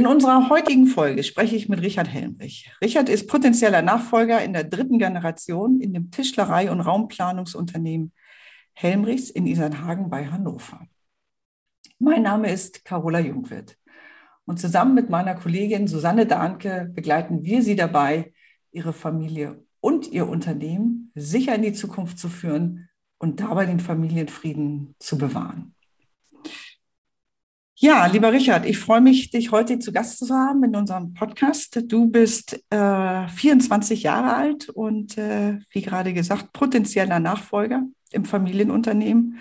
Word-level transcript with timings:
In 0.00 0.06
unserer 0.06 0.48
heutigen 0.48 0.86
Folge 0.86 1.22
spreche 1.22 1.56
ich 1.56 1.68
mit 1.68 1.82
Richard 1.82 2.08
Helmrich. 2.08 2.72
Richard 2.82 3.10
ist 3.10 3.28
potenzieller 3.28 3.82
Nachfolger 3.82 4.42
in 4.42 4.54
der 4.54 4.64
dritten 4.64 4.98
Generation 4.98 5.78
in 5.82 5.92
dem 5.92 6.10
Tischlerei- 6.10 6.70
und 6.70 6.80
Raumplanungsunternehmen 6.80 8.14
Helmrichs 8.72 9.28
in 9.28 9.46
Isernhagen 9.46 10.08
bei 10.08 10.24
Hannover. 10.28 10.86
Mein 11.98 12.22
Name 12.22 12.50
ist 12.50 12.82
Carola 12.86 13.18
Jungwirth 13.18 13.76
und 14.46 14.58
zusammen 14.58 14.94
mit 14.94 15.10
meiner 15.10 15.34
Kollegin 15.34 15.86
Susanne 15.86 16.24
Dahnke 16.24 16.90
begleiten 16.94 17.44
wir 17.44 17.60
Sie 17.60 17.76
dabei, 17.76 18.32
Ihre 18.72 18.94
Familie 18.94 19.62
und 19.80 20.08
Ihr 20.10 20.26
Unternehmen 20.26 21.12
sicher 21.14 21.54
in 21.54 21.60
die 21.60 21.74
Zukunft 21.74 22.18
zu 22.18 22.30
führen 22.30 22.88
und 23.18 23.40
dabei 23.40 23.66
den 23.66 23.80
Familienfrieden 23.80 24.94
zu 24.98 25.18
bewahren. 25.18 25.74
Ja, 27.82 28.04
lieber 28.04 28.30
Richard, 28.30 28.66
ich 28.66 28.78
freue 28.78 29.00
mich, 29.00 29.30
dich 29.30 29.52
heute 29.52 29.78
zu 29.78 29.90
Gast 29.90 30.18
zu 30.18 30.34
haben 30.34 30.62
in 30.64 30.76
unserem 30.76 31.14
Podcast. 31.14 31.80
Du 31.90 32.08
bist 32.08 32.62
äh, 32.68 33.26
24 33.26 34.02
Jahre 34.02 34.34
alt 34.34 34.68
und 34.68 35.16
äh, 35.16 35.58
wie 35.70 35.80
gerade 35.80 36.12
gesagt, 36.12 36.52
potenzieller 36.52 37.20
Nachfolger 37.20 37.82
im 38.10 38.26
Familienunternehmen. 38.26 39.38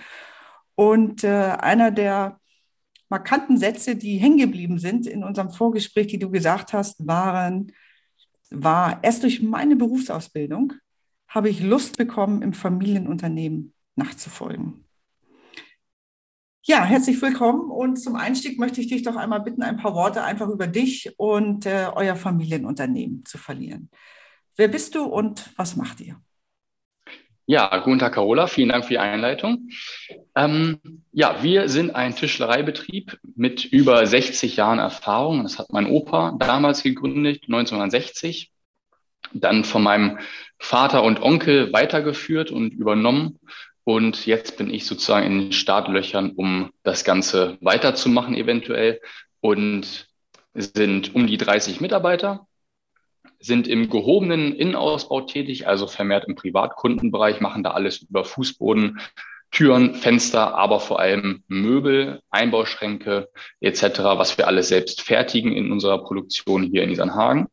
Und 0.75 1.25
äh, 1.25 1.57
einer 1.59 1.91
der 1.91 2.39
markanten 3.09 3.57
Sätze, 3.57 3.97
die 3.97 4.15
hängen 4.19 4.37
geblieben 4.37 4.79
sind 4.79 5.05
in 5.05 5.25
unserem 5.25 5.49
Vorgespräch, 5.49 6.07
die 6.07 6.19
du 6.19 6.31
gesagt 6.31 6.71
hast, 6.71 7.05
waren, 7.05 7.73
war, 8.51 9.03
erst 9.03 9.23
durch 9.23 9.41
meine 9.41 9.75
Berufsausbildung 9.75 10.71
habe 11.27 11.49
ich 11.49 11.61
Lust 11.61 11.97
bekommen, 11.97 12.41
im 12.41 12.53
Familienunternehmen 12.53 13.73
nachzufolgen. 13.97 14.85
Ja, 16.69 16.85
herzlich 16.85 17.19
willkommen. 17.19 17.71
Und 17.71 17.95
zum 17.95 18.15
Einstieg 18.15 18.59
möchte 18.59 18.79
ich 18.79 18.85
dich 18.85 19.01
doch 19.01 19.15
einmal 19.15 19.41
bitten, 19.41 19.63
ein 19.63 19.77
paar 19.77 19.95
Worte 19.95 20.21
einfach 20.21 20.47
über 20.49 20.67
dich 20.67 21.11
und 21.17 21.65
äh, 21.65 21.87
euer 21.95 22.15
Familienunternehmen 22.15 23.25
zu 23.25 23.39
verlieren. 23.39 23.89
Wer 24.55 24.67
bist 24.67 24.93
du 24.93 25.03
und 25.03 25.49
was 25.55 25.75
macht 25.75 25.99
ihr? 25.99 26.21
Ja, 27.47 27.75
guten 27.79 27.97
Tag, 27.97 28.13
Carola. 28.13 28.45
Vielen 28.45 28.69
Dank 28.69 28.83
für 28.83 28.93
die 28.93 28.99
Einleitung. 28.99 29.69
Ähm, 30.35 30.77
ja, 31.11 31.41
wir 31.41 31.69
sind 31.69 31.95
ein 31.95 32.15
Tischlereibetrieb 32.15 33.17
mit 33.35 33.65
über 33.65 34.05
60 34.05 34.55
Jahren 34.55 34.77
Erfahrung. 34.77 35.41
Das 35.41 35.57
hat 35.57 35.73
mein 35.73 35.87
Opa 35.87 36.35
damals 36.37 36.83
gegründet, 36.83 37.45
1960. 37.47 38.51
Dann 39.33 39.63
von 39.63 39.81
meinem 39.81 40.19
Vater 40.59 41.01
und 41.01 41.19
Onkel 41.19 41.73
weitergeführt 41.73 42.51
und 42.51 42.73
übernommen. 42.73 43.39
Und 43.89 44.27
jetzt 44.27 44.55
bin 44.59 44.71
ich 44.71 44.85
sozusagen 44.85 45.25
in 45.25 45.39
den 45.39 45.51
Startlöchern, 45.51 46.33
um 46.35 46.69
das 46.83 47.03
Ganze 47.03 47.57
weiterzumachen 47.59 48.35
eventuell. 48.35 49.01
Und 49.41 50.07
sind 50.53 51.15
um 51.15 51.25
die 51.25 51.37
30 51.37 51.81
Mitarbeiter, 51.81 52.45
sind 53.39 53.67
im 53.67 53.89
gehobenen 53.89 54.53
Innenausbau 54.53 55.21
tätig, 55.21 55.65
also 55.65 55.87
vermehrt 55.87 56.27
im 56.27 56.36
Privatkundenbereich, 56.36 57.41
machen 57.41 57.64
da 57.64 57.71
alles 57.71 58.03
über 58.03 58.23
Fußboden, 58.23 58.99
Türen, 59.49 59.95
Fenster, 59.95 60.53
aber 60.53 60.80
vor 60.80 60.99
allem 60.99 61.43
Möbel, 61.47 62.21
Einbauschränke 62.30 63.30
etc., 63.59 64.02
was 64.03 64.37
wir 64.37 64.45
alles 64.45 64.67
selbst 64.67 65.02
fertigen 65.02 65.52
in 65.52 65.71
unserer 65.71 66.03
Produktion 66.03 66.61
hier 66.61 66.83
in 66.83 66.91
Isernhagen. 66.91 67.47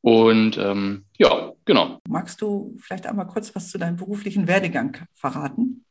Und 0.00 0.56
ähm, 0.58 1.04
ja, 1.18 1.52
genau. 1.64 1.98
Magst 2.08 2.40
du 2.40 2.76
vielleicht 2.80 3.06
einmal 3.06 3.26
kurz 3.26 3.54
was 3.54 3.70
zu 3.70 3.78
deinem 3.78 3.96
beruflichen 3.96 4.46
Werdegang 4.46 4.96
verraten? 5.12 5.84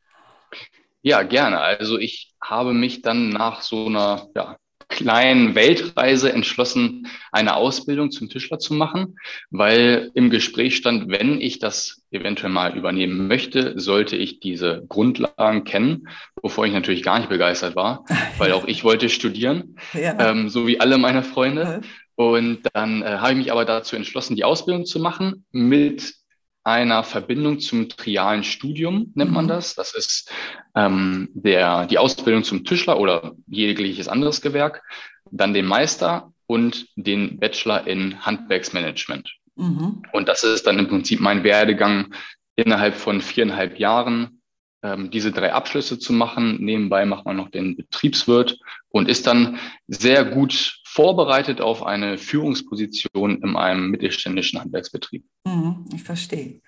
Ja, 1.02 1.22
gerne. 1.22 1.60
Also 1.60 1.98
ich 1.98 2.34
habe 2.42 2.72
mich 2.72 3.02
dann 3.02 3.28
nach 3.28 3.62
so 3.62 3.86
einer 3.86 4.28
ja, 4.34 4.56
kleinen 4.88 5.54
Weltreise 5.54 6.32
entschlossen, 6.32 7.06
eine 7.30 7.54
Ausbildung 7.56 8.10
zum 8.10 8.28
Tischler 8.28 8.58
zu 8.58 8.74
machen, 8.74 9.16
weil 9.50 10.10
im 10.14 10.30
Gespräch 10.30 10.76
stand, 10.76 11.10
wenn 11.10 11.40
ich 11.40 11.58
das 11.58 12.02
eventuell 12.10 12.50
mal 12.50 12.76
übernehmen 12.76 13.28
möchte, 13.28 13.78
sollte 13.78 14.16
ich 14.16 14.40
diese 14.40 14.84
Grundlagen 14.88 15.64
kennen, 15.64 16.08
wovor 16.42 16.66
ich 16.66 16.72
natürlich 16.72 17.02
gar 17.02 17.18
nicht 17.18 17.28
begeistert 17.28 17.76
war, 17.76 18.04
weil 18.38 18.52
auch 18.52 18.66
ich 18.66 18.82
wollte 18.82 19.08
studieren, 19.08 19.76
ja. 19.92 20.30
ähm, 20.30 20.48
so 20.48 20.66
wie 20.66 20.80
alle 20.80 20.98
meine 20.98 21.22
Freunde. 21.22 21.82
Und 22.18 22.62
dann 22.72 23.02
äh, 23.02 23.18
habe 23.18 23.30
ich 23.30 23.38
mich 23.38 23.52
aber 23.52 23.64
dazu 23.64 23.94
entschlossen, 23.94 24.34
die 24.34 24.42
Ausbildung 24.42 24.86
zu 24.86 24.98
machen 24.98 25.44
mit 25.52 26.16
einer 26.64 27.04
Verbindung 27.04 27.60
zum 27.60 27.88
trialen 27.88 28.42
Studium, 28.42 29.12
nennt 29.14 29.30
man 29.30 29.44
mhm. 29.44 29.50
das. 29.50 29.76
Das 29.76 29.94
ist 29.94 30.28
ähm, 30.74 31.28
der, 31.32 31.86
die 31.86 31.96
Ausbildung 31.96 32.42
zum 32.42 32.64
Tischler 32.64 32.98
oder 32.98 33.36
jegliches 33.46 34.08
anderes 34.08 34.40
Gewerk, 34.40 34.82
dann 35.30 35.54
den 35.54 35.64
Meister 35.64 36.32
und 36.48 36.88
den 36.96 37.38
Bachelor 37.38 37.86
in 37.86 38.26
Handwerksmanagement. 38.26 39.32
Mhm. 39.54 40.02
Und 40.12 40.28
das 40.28 40.42
ist 40.42 40.66
dann 40.66 40.80
im 40.80 40.88
Prinzip 40.88 41.20
mein 41.20 41.44
Werdegang 41.44 42.12
innerhalb 42.56 42.96
von 42.96 43.20
viereinhalb 43.20 43.78
Jahren 43.78 44.40
ähm, 44.82 45.12
diese 45.12 45.30
drei 45.30 45.52
Abschlüsse 45.52 46.00
zu 46.00 46.12
machen. 46.12 46.56
Nebenbei 46.58 47.06
macht 47.06 47.26
man 47.26 47.36
noch 47.36 47.50
den 47.50 47.76
Betriebswirt 47.76 48.58
und 48.88 49.08
ist 49.08 49.28
dann 49.28 49.60
sehr 49.86 50.24
gut 50.24 50.77
vorbereitet 50.92 51.60
auf 51.60 51.84
eine 51.84 52.16
Führungsposition 52.18 53.42
in 53.42 53.56
einem 53.56 53.90
mittelständischen 53.90 54.60
Handwerksbetrieb. 54.60 55.24
Mhm, 55.44 55.84
ich 55.94 56.02
verstehe. 56.02 56.60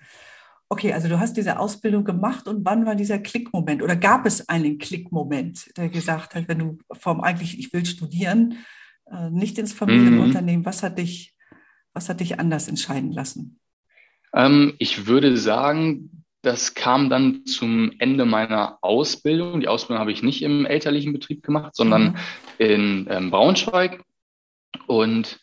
Okay, 0.69 0.93
also 0.93 1.09
du 1.09 1.19
hast 1.19 1.35
diese 1.35 1.59
Ausbildung 1.59 2.05
gemacht 2.05 2.47
und 2.47 2.63
wann 2.63 2.85
war 2.85 2.95
dieser 2.95 3.19
Klickmoment 3.19 3.81
oder 3.81 3.95
gab 3.95 4.25
es 4.25 4.47
einen 4.47 4.77
Klickmoment, 4.77 5.75
der 5.75 5.89
gesagt 5.89 6.35
hat, 6.35 6.47
wenn 6.47 6.59
du 6.59 6.77
vom 6.91 7.21
eigentlich, 7.21 7.59
ich 7.59 7.73
will 7.73 7.85
studieren, 7.85 8.59
äh, 9.11 9.29
nicht 9.31 9.57
ins 9.57 9.73
Familienunternehmen, 9.73 10.61
mhm. 10.61 10.65
was 10.65 10.83
hat 10.83 10.97
dich, 10.97 11.33
was 11.93 12.07
hat 12.07 12.19
dich 12.19 12.39
anders 12.39 12.67
entscheiden 12.67 13.11
lassen? 13.11 13.59
Ähm, 14.33 14.75
ich 14.77 15.07
würde 15.07 15.35
sagen, 15.35 16.23
das 16.41 16.73
kam 16.73 17.09
dann 17.09 17.45
zum 17.45 17.91
Ende 17.99 18.25
meiner 18.25 18.77
Ausbildung. 18.81 19.59
Die 19.59 19.67
Ausbildung 19.67 19.99
habe 19.99 20.11
ich 20.11 20.23
nicht 20.23 20.41
im 20.41 20.65
elterlichen 20.65 21.11
Betrieb 21.11 21.43
gemacht, 21.43 21.75
sondern 21.75 22.03
mhm. 22.03 22.15
in 22.59 23.07
ähm, 23.09 23.29
Braunschweig 23.29 24.03
und 24.87 25.39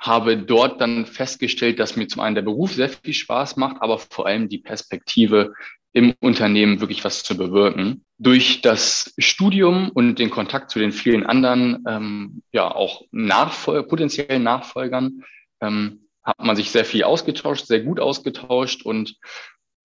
habe 0.00 0.36
dort 0.36 0.80
dann 0.80 1.06
festgestellt, 1.06 1.80
dass 1.80 1.96
mir 1.96 2.06
zum 2.06 2.22
einen 2.22 2.36
der 2.36 2.42
Beruf 2.42 2.72
sehr 2.72 2.88
viel 2.88 3.14
Spaß 3.14 3.56
macht, 3.56 3.82
aber 3.82 3.98
vor 3.98 4.26
allem 4.26 4.48
die 4.48 4.58
Perspektive 4.58 5.54
im 5.92 6.14
Unternehmen 6.20 6.80
wirklich 6.80 7.04
was 7.04 7.24
zu 7.24 7.36
bewirken. 7.36 8.04
Durch 8.18 8.60
das 8.60 9.14
Studium 9.18 9.90
und 9.90 10.18
den 10.18 10.30
Kontakt 10.30 10.70
zu 10.70 10.78
den 10.78 10.92
vielen 10.92 11.26
anderen, 11.26 11.84
ähm, 11.88 12.42
ja 12.52 12.70
auch 12.70 13.02
Nachfol 13.10 13.82
potenziellen 13.84 14.42
Nachfolgern, 14.42 15.24
ähm, 15.60 16.08
hat 16.22 16.38
man 16.38 16.56
sich 16.56 16.70
sehr 16.70 16.84
viel 16.84 17.04
ausgetauscht, 17.04 17.66
sehr 17.66 17.80
gut 17.80 18.00
ausgetauscht 18.00 18.82
und 18.82 19.16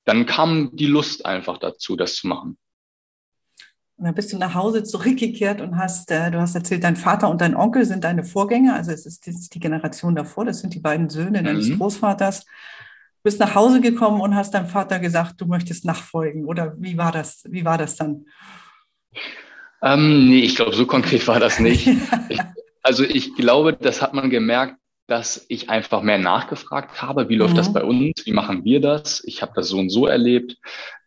dann 0.06 0.25
kam 0.25 0.75
die 0.75 0.88
Lust 0.88 1.25
einfach 1.25 1.58
dazu, 1.58 1.96
das 1.96 2.16
zu 2.16 2.28
machen. 2.28 2.58
Und 4.03 4.08
dann 4.08 4.16
bist 4.16 4.34
du 4.34 4.38
nach 4.38 4.54
Hause 4.54 4.83
zurückgekehrt 4.83 5.62
und 5.62 5.78
hast, 5.78 6.12
äh, 6.12 6.30
du 6.30 6.42
hast 6.42 6.56
erzählt, 6.56 6.83
dein 6.83 6.98
Vater 6.98 7.30
und 7.30 7.39
dein 7.39 7.56
Onkel 7.56 7.86
sind 7.86 8.04
deine 8.04 8.25
Vorgänger, 8.25 8.75
also 8.75 8.92
es 8.92 9.06
ist, 9.06 9.25
ist 9.30 9.56
die 9.56 9.62
Generation 9.62 10.13
davor, 10.13 10.44
das 10.44 10.60
sind 10.60 10.74
die 10.74 10.81
beiden 10.81 11.10
Söhne 11.10 11.39
mhm. 11.39 11.45
deines 11.45 11.78
Großvaters. 11.78 12.44
Du 12.44 12.50
bist 13.24 13.39
nach 13.39 13.56
Hause 13.56 13.80
gekommen 13.80 14.19
und 14.19 14.36
hast 14.36 14.56
deinem 14.56 14.68
Vater 14.68 15.00
gesagt, 15.00 15.39
du 15.39 15.45
möchtest 15.45 15.86
nachfolgen. 15.86 16.44
Oder 16.44 16.75
wie 16.78 16.98
war 16.98 17.13
das? 17.13 17.45
Wie 17.48 17.63
war 17.63 17.78
das 17.78 17.95
dann? 17.95 18.25
Ähm, 19.81 20.28
nee, 20.28 20.42
ich 20.42 20.57
glaube, 20.57 20.75
so 20.75 20.86
konkret 20.86 21.25
war 21.30 21.39
das 21.39 21.62
nicht. 21.62 21.88
ich, 22.28 22.39
also 22.81 23.06
ich 23.06 23.36
glaube, 23.36 23.72
das 23.72 24.01
hat 24.01 24.13
man 24.13 24.30
gemerkt, 24.30 24.75
dass 25.07 25.45
ich 25.48 25.69
einfach 25.69 26.01
mehr 26.01 26.18
nachgefragt 26.18 27.01
habe, 27.01 27.30
wie 27.30 27.38
läuft 27.38 27.54
mhm. 27.54 27.57
das 27.57 27.72
bei 27.72 27.86
uns, 27.86 28.25
wie 28.25 28.33
machen 28.33 28.66
wir 28.66 28.81
das? 28.81 29.24
Ich 29.24 29.42
habe 29.42 29.54
das 29.56 29.69
so 29.69 29.80
und 29.80 29.89
so 29.89 30.07
erlebt. 30.07 30.57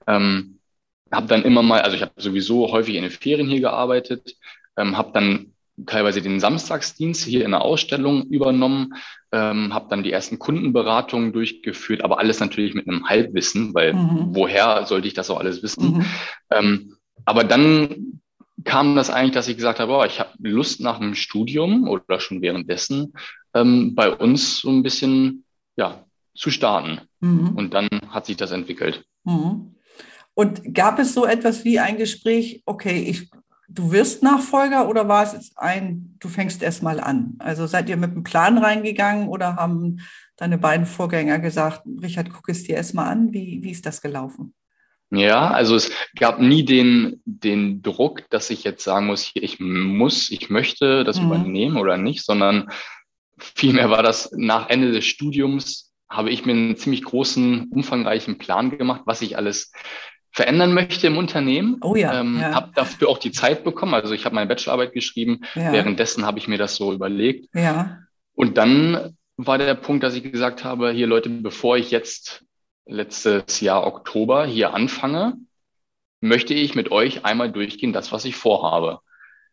Ähm, 0.07 0.56
habe 1.13 1.27
dann 1.27 1.43
immer 1.43 1.63
mal, 1.63 1.83
also 1.83 1.97
ich 1.97 2.03
habe 2.03 2.13
sowieso 2.17 2.73
häufig 2.73 2.97
in 2.97 3.03
den 3.03 3.11
Ferien 3.11 3.49
hier 3.49 3.61
gearbeitet, 3.61 4.37
ähm, 4.77 4.97
habe 4.97 5.13
dann 5.13 5.53
teilweise 5.85 6.23
den 6.23 6.41
Samstagsdienst 6.41 7.25
hier 7.25 7.45
in 7.45 7.51
der 7.51 7.63
Ausstellung 7.63 8.25
übernommen, 8.25 8.95
ähm, 9.31 9.75
habe 9.75 9.89
dann 9.91 10.03
die 10.03 10.13
ersten 10.13 10.39
Kundenberatungen 10.39 11.33
durchgeführt, 11.33 12.03
aber 12.03 12.19
alles 12.19 12.41
natürlich 12.41 12.75
mit 12.75 12.89
einem 12.89 13.09
Halbwissen, 13.09 13.75
weil 13.75 13.93
mhm. 13.93 14.35
woher 14.35 14.87
sollte 14.87 15.09
ich 15.09 15.15
das 15.15 15.31
auch 15.31 15.39
alles 15.39 15.63
wissen? 15.63 15.99
Mhm. 15.99 16.05
Ähm, 16.51 16.97
aber 17.25 17.45
dann 17.45 18.21
kam 18.65 18.97
das 18.97 19.11
eigentlich, 19.11 19.35
dass 19.35 19.49
ich 19.49 19.57
gesagt 19.57 19.79
habe, 19.79 19.93
oh, 19.93 20.05
ich 20.05 20.19
habe 20.19 20.31
Lust 20.39 20.81
nach 20.81 20.99
dem 20.99 21.15
Studium 21.15 21.89
oder 21.89 22.21
schon 22.21 22.41
währenddessen 22.41 23.13
ähm, 23.55 23.95
bei 23.95 24.11
uns 24.11 24.59
so 24.59 24.71
ein 24.71 24.83
bisschen 24.83 25.45
ja, 25.77 26.05
zu 26.35 26.51
starten. 26.51 27.01
Mhm. 27.21 27.51
Und 27.51 27.75
dann 27.75 27.89
hat 28.09 28.27
sich 28.27 28.37
das 28.37 28.51
entwickelt. 28.51 29.05
Mhm. 29.25 29.76
Und 30.37 30.75
gab 30.75 30.99
es 30.99 31.15
so 31.15 31.25
etwas 31.25 31.65
wie 31.65 31.79
ein 31.79 31.97
Gespräch, 31.97 32.63
okay, 32.67 33.03
ich, 33.09 33.31
du 33.71 33.91
wirst 33.91 34.23
Nachfolger 34.23 34.87
oder 34.87 35.09
war 35.09 35.23
es 35.23 35.33
jetzt 35.33 35.57
ein, 35.57 36.15
du 36.19 36.29
fängst 36.29 36.63
erst 36.63 36.83
mal 36.83 37.01
an? 37.01 37.37
Also 37.39 37.67
seid 37.67 37.89
ihr 37.89 37.97
mit 37.97 38.11
einem 38.11 38.23
Plan 38.23 38.59
reingegangen 38.59 39.29
oder 39.29 39.57
haben 39.57 39.97
deine 40.37 40.59
beiden 40.59 40.85
Vorgänger 40.85 41.39
gesagt, 41.39 41.85
Richard, 42.03 42.29
guck 42.31 42.51
es 42.51 42.65
dir 42.65 42.77
erst 42.77 42.93
mal 42.93 43.09
an? 43.09 43.33
Wie, 43.33 43.61
wie 43.63 43.71
ist 43.71 43.87
das 43.87 44.03
gelaufen? 44.03 44.53
Ja, 45.11 45.53
also 45.53 45.75
es 45.75 45.91
gab 46.19 46.39
nie 46.39 46.67
den, 46.67 47.23
den 47.25 47.81
Druck, 47.81 48.29
dass 48.29 48.51
ich 48.51 48.63
jetzt 48.63 48.85
sagen 48.85 49.07
muss, 49.07 49.31
ich 49.33 49.59
muss, 49.59 50.31
ich 50.31 50.51
möchte 50.51 51.03
das 51.03 51.19
mhm. 51.19 51.29
übernehmen 51.29 51.77
oder 51.79 51.97
nicht, 51.97 52.27
sondern 52.27 52.69
vielmehr 53.39 53.89
war 53.89 54.03
das 54.03 54.31
nach 54.37 54.69
Ende 54.69 54.93
des 54.93 55.07
Studiums, 55.07 55.95
habe 56.11 56.29
ich 56.29 56.45
mir 56.45 56.53
einen 56.53 56.77
ziemlich 56.77 57.05
großen, 57.05 57.69
umfangreichen 57.71 58.37
Plan 58.37 58.77
gemacht, 58.77 59.03
was 59.07 59.23
ich 59.23 59.39
alles 59.39 59.73
verändern 60.37 60.75
möchte 60.75 61.07
im 61.07 61.17
Unternehmen. 61.17 61.79
Oh 61.81 61.97
ja. 61.97 62.21
Ähm, 62.21 62.39
ja. 62.39 62.55
Habe 62.55 62.71
dafür 62.75 63.09
auch 63.09 63.17
die 63.17 63.33
Zeit 63.33 63.65
bekommen. 63.65 63.95
Also 63.95 64.13
ich 64.13 64.27
habe 64.27 64.35
meine 64.35 64.47
Bachelorarbeit 64.47 64.93
geschrieben. 64.93 65.41
Ja. 65.55 65.73
Währenddessen 65.73 66.27
habe 66.27 66.39
ich 66.39 66.47
mir 66.47 66.59
das 66.59 66.77
so 66.77 66.93
überlegt. 66.93 67.49
Ja. 67.55 68.01
Und 68.35 68.59
dann 68.59 69.17
war 69.39 69.57
der 69.57 69.75
Punkt, 69.75 70.05
dass 70.05 70.15
ich 70.15 70.31
gesagt 70.31 70.63
habe, 70.63 70.91
hier 70.91 71.07
Leute, 71.07 71.31
bevor 71.31 71.79
ich 71.79 71.91
jetzt 71.91 72.45
letztes 72.85 73.63
Jahr 73.63 73.87
Oktober 73.87 74.45
hier 74.45 74.75
anfange, 74.75 75.39
möchte 76.21 76.53
ich 76.53 76.75
mit 76.75 76.91
euch 76.91 77.25
einmal 77.25 77.51
durchgehen, 77.51 77.95
das, 77.95 78.13
was 78.13 78.27
ich 78.27 78.37
vorhabe. 78.37 79.01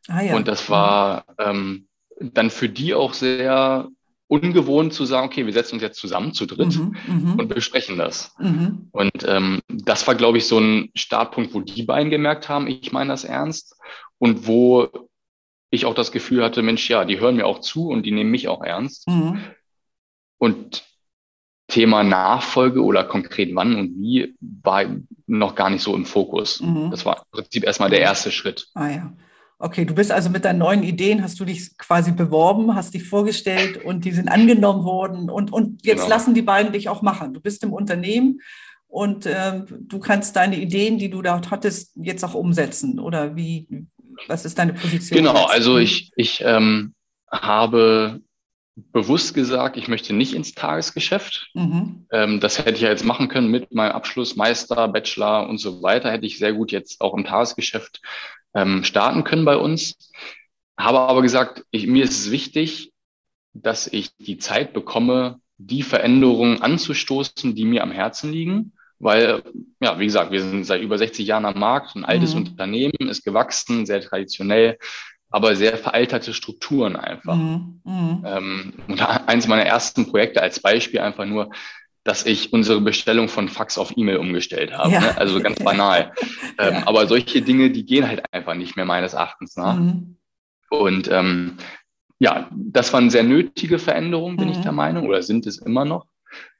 Ah, 0.09 0.21
ja. 0.21 0.35
Und 0.35 0.49
das 0.49 0.69
war 0.69 1.23
ähm, 1.39 1.87
dann 2.19 2.49
für 2.49 2.67
die 2.67 2.93
auch 2.93 3.13
sehr 3.13 3.87
ungewohnt 4.33 4.93
zu 4.93 5.05
sagen, 5.05 5.27
okay, 5.27 5.45
wir 5.45 5.53
setzen 5.53 5.75
uns 5.75 5.83
jetzt 5.83 5.99
zusammen 5.99 6.33
zu 6.33 6.47
dritt 6.47 6.75
mhm, 6.75 6.95
mhm. 7.07 7.39
und 7.39 7.47
besprechen 7.47 7.97
das. 7.97 8.33
Mhm. 8.39 8.89
Und 8.91 9.25
ähm, 9.27 9.61
das 9.67 10.07
war, 10.07 10.15
glaube 10.15 10.39
ich, 10.39 10.47
so 10.47 10.59
ein 10.59 10.89
Startpunkt, 10.95 11.53
wo 11.53 11.61
die 11.61 11.83
beiden 11.83 12.09
gemerkt 12.09 12.49
haben, 12.49 12.67
ich 12.67 12.91
meine 12.91 13.11
das 13.11 13.23
ernst 13.23 13.75
und 14.17 14.47
wo 14.47 14.89
ich 15.69 15.85
auch 15.85 15.93
das 15.93 16.11
Gefühl 16.11 16.43
hatte, 16.43 16.63
Mensch, 16.63 16.89
ja, 16.89 17.05
die 17.05 17.19
hören 17.19 17.35
mir 17.35 17.45
auch 17.45 17.59
zu 17.59 17.89
und 17.89 18.03
die 18.03 18.11
nehmen 18.11 18.31
mich 18.31 18.47
auch 18.47 18.63
ernst. 18.63 19.07
Mhm. 19.07 19.39
Und 20.39 20.83
Thema 21.67 22.03
Nachfolge 22.03 22.83
oder 22.83 23.03
konkret 23.03 23.55
wann 23.55 23.75
und 23.75 23.99
wie 23.99 24.35
war 24.39 24.85
noch 25.27 25.55
gar 25.55 25.69
nicht 25.69 25.83
so 25.83 25.95
im 25.95 26.05
Fokus. 26.05 26.59
Mhm. 26.59 26.89
Das 26.91 27.05
war 27.05 27.17
im 27.17 27.31
Prinzip 27.31 27.63
erstmal 27.63 27.89
der 27.89 28.01
erste 28.01 28.31
Schritt. 28.31 28.67
Ah 28.73 28.89
ja. 28.89 29.13
Okay, 29.59 29.85
du 29.85 29.95
bist 29.95 30.11
also 30.11 30.29
mit 30.29 30.45
deinen 30.45 30.59
neuen 30.59 30.83
Ideen, 30.83 31.23
hast 31.23 31.39
du 31.39 31.45
dich 31.45 31.77
quasi 31.77 32.11
beworben, 32.11 32.75
hast 32.75 32.93
dich 32.93 33.07
vorgestellt 33.07 33.83
und 33.83 34.03
die 34.03 34.11
sind 34.11 34.27
angenommen 34.27 34.83
worden 34.83 35.29
und, 35.29 35.53
und 35.53 35.85
jetzt 35.85 36.03
genau. 36.03 36.09
lassen 36.09 36.33
die 36.33 36.41
beiden 36.41 36.73
dich 36.73 36.89
auch 36.89 37.01
machen. 37.01 37.33
Du 37.33 37.39
bist 37.39 37.63
im 37.63 37.71
Unternehmen 37.71 38.41
und 38.87 39.25
äh, 39.25 39.61
du 39.67 39.99
kannst 39.99 40.35
deine 40.35 40.57
Ideen, 40.57 40.97
die 40.97 41.09
du 41.09 41.21
dort 41.21 41.49
hattest, 41.49 41.93
jetzt 41.95 42.23
auch 42.23 42.33
umsetzen 42.33 42.99
oder 42.99 43.35
wie, 43.35 43.87
was 44.27 44.45
ist 44.45 44.59
deine 44.59 44.73
Position? 44.73 45.17
Genau, 45.17 45.35
jetzt? 45.35 45.51
also 45.51 45.77
ich, 45.77 46.11
ich 46.15 46.43
ähm, 46.45 46.93
habe 47.31 48.21
bewusst 48.75 49.33
gesagt, 49.33 49.77
ich 49.77 49.87
möchte 49.87 50.13
nicht 50.13 50.33
ins 50.33 50.53
Tagesgeschäft. 50.53 51.51
Mhm. 51.53 52.05
Ähm, 52.11 52.39
das 52.39 52.57
hätte 52.57 52.73
ich 52.73 52.81
ja 52.81 52.89
jetzt 52.89 53.05
machen 53.05 53.29
können 53.29 53.49
mit 53.49 53.73
meinem 53.73 53.91
Abschluss, 53.91 54.35
Meister, 54.35 54.87
Bachelor 54.87 55.47
und 55.47 55.59
so 55.59 55.83
weiter. 55.83 56.11
Hätte 56.11 56.25
ich 56.25 56.37
sehr 56.37 56.53
gut 56.53 56.71
jetzt 56.71 57.01
auch 57.01 57.13
im 57.13 57.23
Tagesgeschäft 57.23 58.01
ähm, 58.53 58.83
starten 58.83 59.23
können 59.23 59.45
bei 59.45 59.57
uns. 59.57 59.97
Habe 60.77 60.99
aber 60.99 61.21
gesagt, 61.21 61.63
ich, 61.71 61.87
mir 61.87 62.03
ist 62.03 62.19
es 62.19 62.31
wichtig, 62.31 62.91
dass 63.53 63.87
ich 63.87 64.15
die 64.17 64.37
Zeit 64.37 64.73
bekomme, 64.73 65.39
die 65.57 65.83
Veränderungen 65.83 66.61
anzustoßen, 66.61 67.55
die 67.55 67.65
mir 67.65 67.83
am 67.83 67.91
Herzen 67.91 68.31
liegen. 68.31 68.73
Weil, 68.99 69.43
ja, 69.81 69.99
wie 69.99 70.05
gesagt, 70.05 70.31
wir 70.31 70.41
sind 70.41 70.63
seit 70.63 70.81
über 70.81 70.97
60 70.97 71.27
Jahren 71.27 71.45
am 71.45 71.59
Markt, 71.59 71.95
ein 71.95 72.05
altes 72.05 72.33
mhm. 72.33 72.41
Unternehmen, 72.41 73.09
ist 73.09 73.25
gewachsen, 73.25 73.85
sehr 73.85 74.01
traditionell 74.01 74.77
aber 75.33 75.55
sehr 75.55 75.77
veralterte 75.77 76.31
Strukturen 76.31 76.95
einfach. 76.95 77.35
Mhm. 77.35 77.81
Mhm. 77.83 78.23
Ähm, 78.23 78.73
und 78.87 79.01
eins 79.01 79.47
meiner 79.47 79.65
ersten 79.65 80.05
Projekte 80.05 80.43
als 80.43 80.59
Beispiel 80.59 80.99
einfach 80.99 81.25
nur, 81.25 81.49
dass 82.03 82.25
ich 82.25 82.51
unsere 82.51 82.81
Bestellung 82.81 83.29
von 83.29 83.47
Fax 83.47 83.77
auf 83.77 83.93
E-Mail 83.95 84.17
umgestellt 84.17 84.73
habe. 84.73 84.91
Ja. 84.91 84.99
Ne? 84.99 85.17
Also 85.17 85.39
ganz 85.39 85.63
banal. 85.63 86.11
ja. 86.59 86.69
ähm, 86.69 86.83
aber 86.85 87.07
solche 87.07 87.41
Dinge, 87.41 87.71
die 87.71 87.85
gehen 87.85 88.07
halt 88.07 88.23
einfach 88.33 88.55
nicht 88.55 88.75
mehr 88.75 88.85
meines 88.85 89.13
Erachtens 89.13 89.55
nach. 89.55 89.75
Mhm. 89.75 90.17
Und 90.69 91.09
ähm, 91.09 91.57
ja, 92.19 92.49
das 92.51 92.91
waren 92.93 93.09
sehr 93.09 93.23
nötige 93.23 93.79
Veränderungen, 93.79 94.37
bin 94.37 94.49
ich 94.49 94.57
mhm. 94.57 94.63
der 94.63 94.71
Meinung, 94.71 95.07
oder 95.07 95.21
sind 95.23 95.45
es 95.45 95.57
immer 95.57 95.85
noch. 95.85 96.07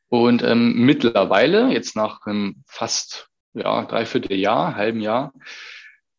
Und 0.10 0.44
ähm, 0.44 0.86
mittlerweile, 0.86 1.72
jetzt 1.72 1.96
nach 1.96 2.22
einem 2.26 2.64
fast 2.68 3.30
ja, 3.54 3.86
dreiviertel 3.86 4.38
Jahr, 4.38 4.76
halben 4.76 5.00
Jahr, 5.00 5.34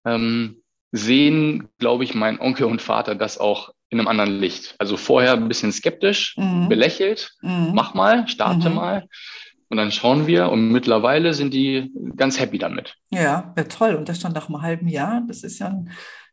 ähm, 0.04 0.62
sehen, 0.92 1.68
glaube 1.78 2.04
ich, 2.04 2.14
mein 2.14 2.40
Onkel 2.40 2.66
und 2.66 2.82
Vater 2.82 3.14
das 3.14 3.38
auch 3.38 3.73
in 3.94 4.00
einem 4.00 4.08
anderen 4.08 4.38
Licht. 4.38 4.74
Also 4.78 4.96
vorher 4.96 5.34
ein 5.34 5.48
bisschen 5.48 5.72
skeptisch, 5.72 6.36
mhm. 6.36 6.68
belächelt, 6.68 7.32
mhm. 7.40 7.70
mach 7.74 7.94
mal, 7.94 8.28
starte 8.28 8.68
mhm. 8.68 8.74
mal. 8.74 9.08
Und 9.68 9.78
dann 9.78 9.90
schauen 9.90 10.26
wir 10.26 10.50
und 10.50 10.70
mittlerweile 10.70 11.34
sind 11.34 11.54
die 11.54 11.90
ganz 12.16 12.38
happy 12.38 12.58
damit. 12.58 12.96
Ja, 13.10 13.54
ja 13.56 13.64
toll. 13.64 13.94
Und 13.94 14.08
das 14.08 14.20
schon 14.20 14.32
nach 14.32 14.48
einem 14.48 14.62
halben 14.62 14.88
Jahr. 14.88 15.22
Das 15.26 15.42
ist 15.42 15.58
ja 15.58 15.68
ein, 15.68 15.90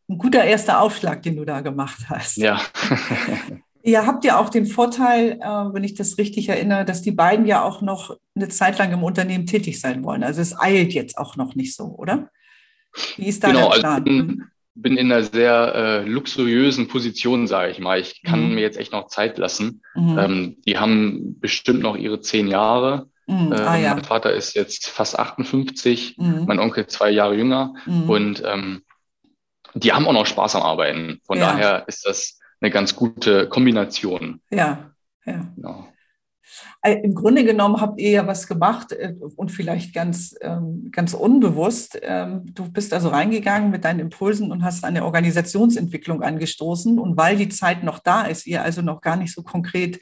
ein 0.10 0.18
guter 0.18 0.44
erster 0.44 0.82
Aufschlag, 0.82 1.24
den 1.24 1.38
du 1.38 1.46
da 1.46 1.62
gemacht 1.62 2.10
hast. 2.10 2.38
Ja. 2.38 2.62
Ihr 3.84 4.06
habt 4.06 4.26
ja 4.26 4.38
auch 4.38 4.50
den 4.50 4.68
Vorteil, 4.68 5.40
äh, 5.42 5.74
wenn 5.74 5.84
ich 5.84 5.96
das 5.96 6.20
richtig 6.20 6.50
erinnere, 6.50 6.86
dass 6.86 7.02
die 7.02 7.12
beiden 7.12 7.48
ja 7.48 7.64
auch 7.64 7.82
noch 7.82 8.16
eine 8.36 8.50
Zeit 8.50 8.78
lang 8.78 8.92
im 8.92 9.04
Unternehmen 9.04 9.48
tätig 9.48 9.80
sein 9.80 10.04
wollen. 10.04 10.24
Also 10.24 10.42
es 10.42 10.60
eilt 10.60 10.94
jetzt 10.94 11.18
auch 11.18 11.36
noch 11.36 11.56
nicht 11.56 11.76
so, 11.76 11.86
oder? 11.86 12.30
Wie 13.16 13.26
ist 13.26 13.44
da 13.44 13.48
genau, 13.48 13.72
der 13.72 13.80
Plan? 13.80 14.08
Also 14.08 14.34
bin, 14.74 14.98
in 14.98 15.12
einer 15.12 15.24
sehr 15.24 15.76
äh, 15.76 16.06
luxuriösen 16.06 16.88
Position, 16.88 17.48
sage 17.48 17.72
ich 17.72 17.80
mal. 17.80 18.00
Ich 18.00 18.24
kann 18.24 18.50
mhm. 18.50 18.56
mir 18.56 18.62
jetzt 18.62 18.78
echt 18.78 18.92
noch 18.92 19.08
Zeit 19.08 19.38
lassen. 19.38 19.82
Mhm. 19.96 20.18
Ähm, 20.18 20.58
die 20.66 20.78
haben 20.78 21.40
bestimmt 21.40 21.82
noch 21.82 21.98
ihre 21.98 22.22
zehn 22.22 22.48
Jahre. 22.48 23.10
Mhm. 23.28 23.54
Ah, 23.54 23.76
ähm, 23.76 23.84
ja. 23.84 23.94
Mein 23.94 24.04
Vater 24.04 24.34
ist 24.34 24.56
jetzt 24.56 24.88
fast 24.88 25.20
58, 25.20 26.18
mhm. 26.18 26.46
mein 26.48 26.60
Onkel 26.60 26.88
zwei 26.88 27.10
Jahre 27.12 27.36
jünger. 27.36 27.74
Mhm. 27.86 28.10
Und 28.10 28.44
ähm, 28.46 28.84
die 29.74 29.94
haben 29.94 30.08
auch 30.08 30.14
noch 30.14 30.26
Spaß 30.26 30.56
am 30.56 30.64
Arbeiten. 30.64 31.22
Von 31.26 31.38
ja. 31.38 31.52
daher 31.52 31.88
ist 31.88 32.06
das 32.06 32.40
eine 32.60 32.72
ganz 32.72 32.96
gute 32.96 33.48
Kombination. 33.48 34.42
Ja, 34.52 34.92
ja. 35.26 35.48
Genau. 35.56 35.91
Äh, 36.82 37.02
Im 37.04 37.16
Grunde 37.16 37.44
genommen 37.44 37.80
habt 37.80 38.00
ihr 38.00 38.10
ja 38.10 38.28
was 38.28 38.48
gemacht 38.48 38.92
äh, 38.92 39.14
und 39.36 39.52
vielleicht 39.52 39.94
ganz, 39.94 40.36
ähm, 40.42 40.90
ganz 40.92 41.14
unbewusst. 41.14 42.00
Ähm, 42.02 42.44
du 42.54 42.72
bist 42.72 42.94
also 42.94 43.10
reingegangen 43.10 43.72
mit 43.72 43.86
deinen 43.86 44.00
Impulsen 44.00 44.52
und 44.52 44.64
hast 44.64 44.84
eine 44.84 45.06
Organisationsentwicklung 45.06 46.24
angestoßen. 46.24 47.00
Und 47.00 47.18
weil 47.18 47.38
die 47.38 47.50
Zeit 47.50 47.84
noch 47.84 48.00
da 48.00 48.24
ist, 48.24 48.48
ihr 48.48 48.64
also 48.64 48.82
noch 48.82 49.02
gar 49.02 49.16
nicht 49.16 49.34
so 49.34 49.44
konkret 49.44 50.00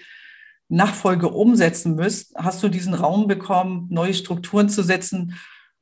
Nachfolge 0.70 1.30
umsetzen 1.30 1.96
müsst, 1.96 2.36
hast 2.36 2.62
du 2.62 2.70
diesen 2.70 2.94
Raum 2.94 3.28
bekommen, 3.28 3.88
neue 3.90 4.14
Strukturen 4.14 4.70
zu 4.70 4.84
setzen. 4.84 5.36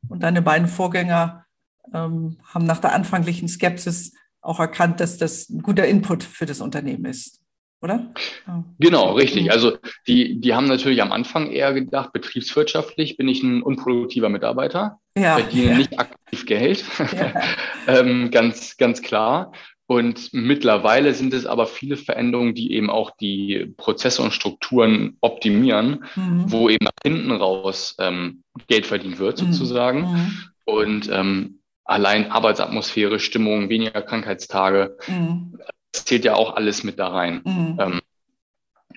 Und 0.07 0.23
deine 0.23 0.41
beiden 0.41 0.67
Vorgänger 0.67 1.45
ähm, 1.93 2.37
haben 2.43 2.65
nach 2.65 2.79
der 2.79 2.93
anfänglichen 2.93 3.47
Skepsis 3.47 4.13
auch 4.41 4.59
erkannt, 4.59 4.99
dass 4.99 5.17
das 5.17 5.49
ein 5.49 5.61
guter 5.61 5.85
Input 5.85 6.23
für 6.23 6.45
das 6.45 6.61
Unternehmen 6.61 7.05
ist 7.05 7.41
oder? 7.81 8.11
Genau, 8.79 9.13
richtig. 9.13 9.51
Also 9.51 9.77
die, 10.07 10.39
die 10.39 10.55
haben 10.55 10.65
natürlich 10.65 11.01
am 11.01 11.11
Anfang 11.11 11.51
eher 11.51 11.73
gedacht, 11.73 12.11
betriebswirtschaftlich 12.11 13.17
bin 13.17 13.27
ich 13.27 13.43
ein 13.43 13.61
unproduktiver 13.61 14.29
Mitarbeiter, 14.29 14.99
ja, 15.17 15.37
verdiene 15.37 15.71
ja. 15.71 15.77
nicht 15.77 15.99
aktiv 15.99 16.45
Geld, 16.45 16.83
ja. 16.97 17.33
ähm, 17.87 18.31
ganz, 18.31 18.77
ganz 18.77 19.01
klar. 19.01 19.51
Und 19.89 20.33
mittlerweile 20.33 21.13
sind 21.13 21.33
es 21.33 21.45
aber 21.45 21.65
viele 21.65 21.95
Veränderungen, 21.95 22.53
die 22.53 22.73
eben 22.73 22.89
auch 22.89 23.11
die 23.11 23.73
Prozesse 23.77 24.21
und 24.21 24.33
Strukturen 24.33 25.15
optimieren, 25.21 26.03
mhm. 26.15 26.51
wo 26.51 26.69
eben 26.69 26.83
nach 26.83 26.91
hinten 27.03 27.31
raus 27.31 27.95
ähm, 27.99 28.43
Geld 28.67 28.85
verdient 28.85 29.19
wird 29.19 29.41
mhm. 29.41 29.53
sozusagen. 29.53 30.01
Mhm. 30.01 30.37
Und 30.65 31.09
ähm, 31.09 31.59
allein 31.85 32.29
Arbeitsatmosphäre, 32.31 33.19
Stimmung, 33.19 33.69
weniger 33.69 34.01
Krankheitstage, 34.01 34.97
mhm 35.07 35.57
zählt 36.05 36.25
ja 36.25 36.35
auch 36.35 36.55
alles 36.55 36.83
mit 36.83 36.99
da 36.99 37.09
rein. 37.09 37.41
Mhm. 37.43 37.77
Ähm, 37.79 38.01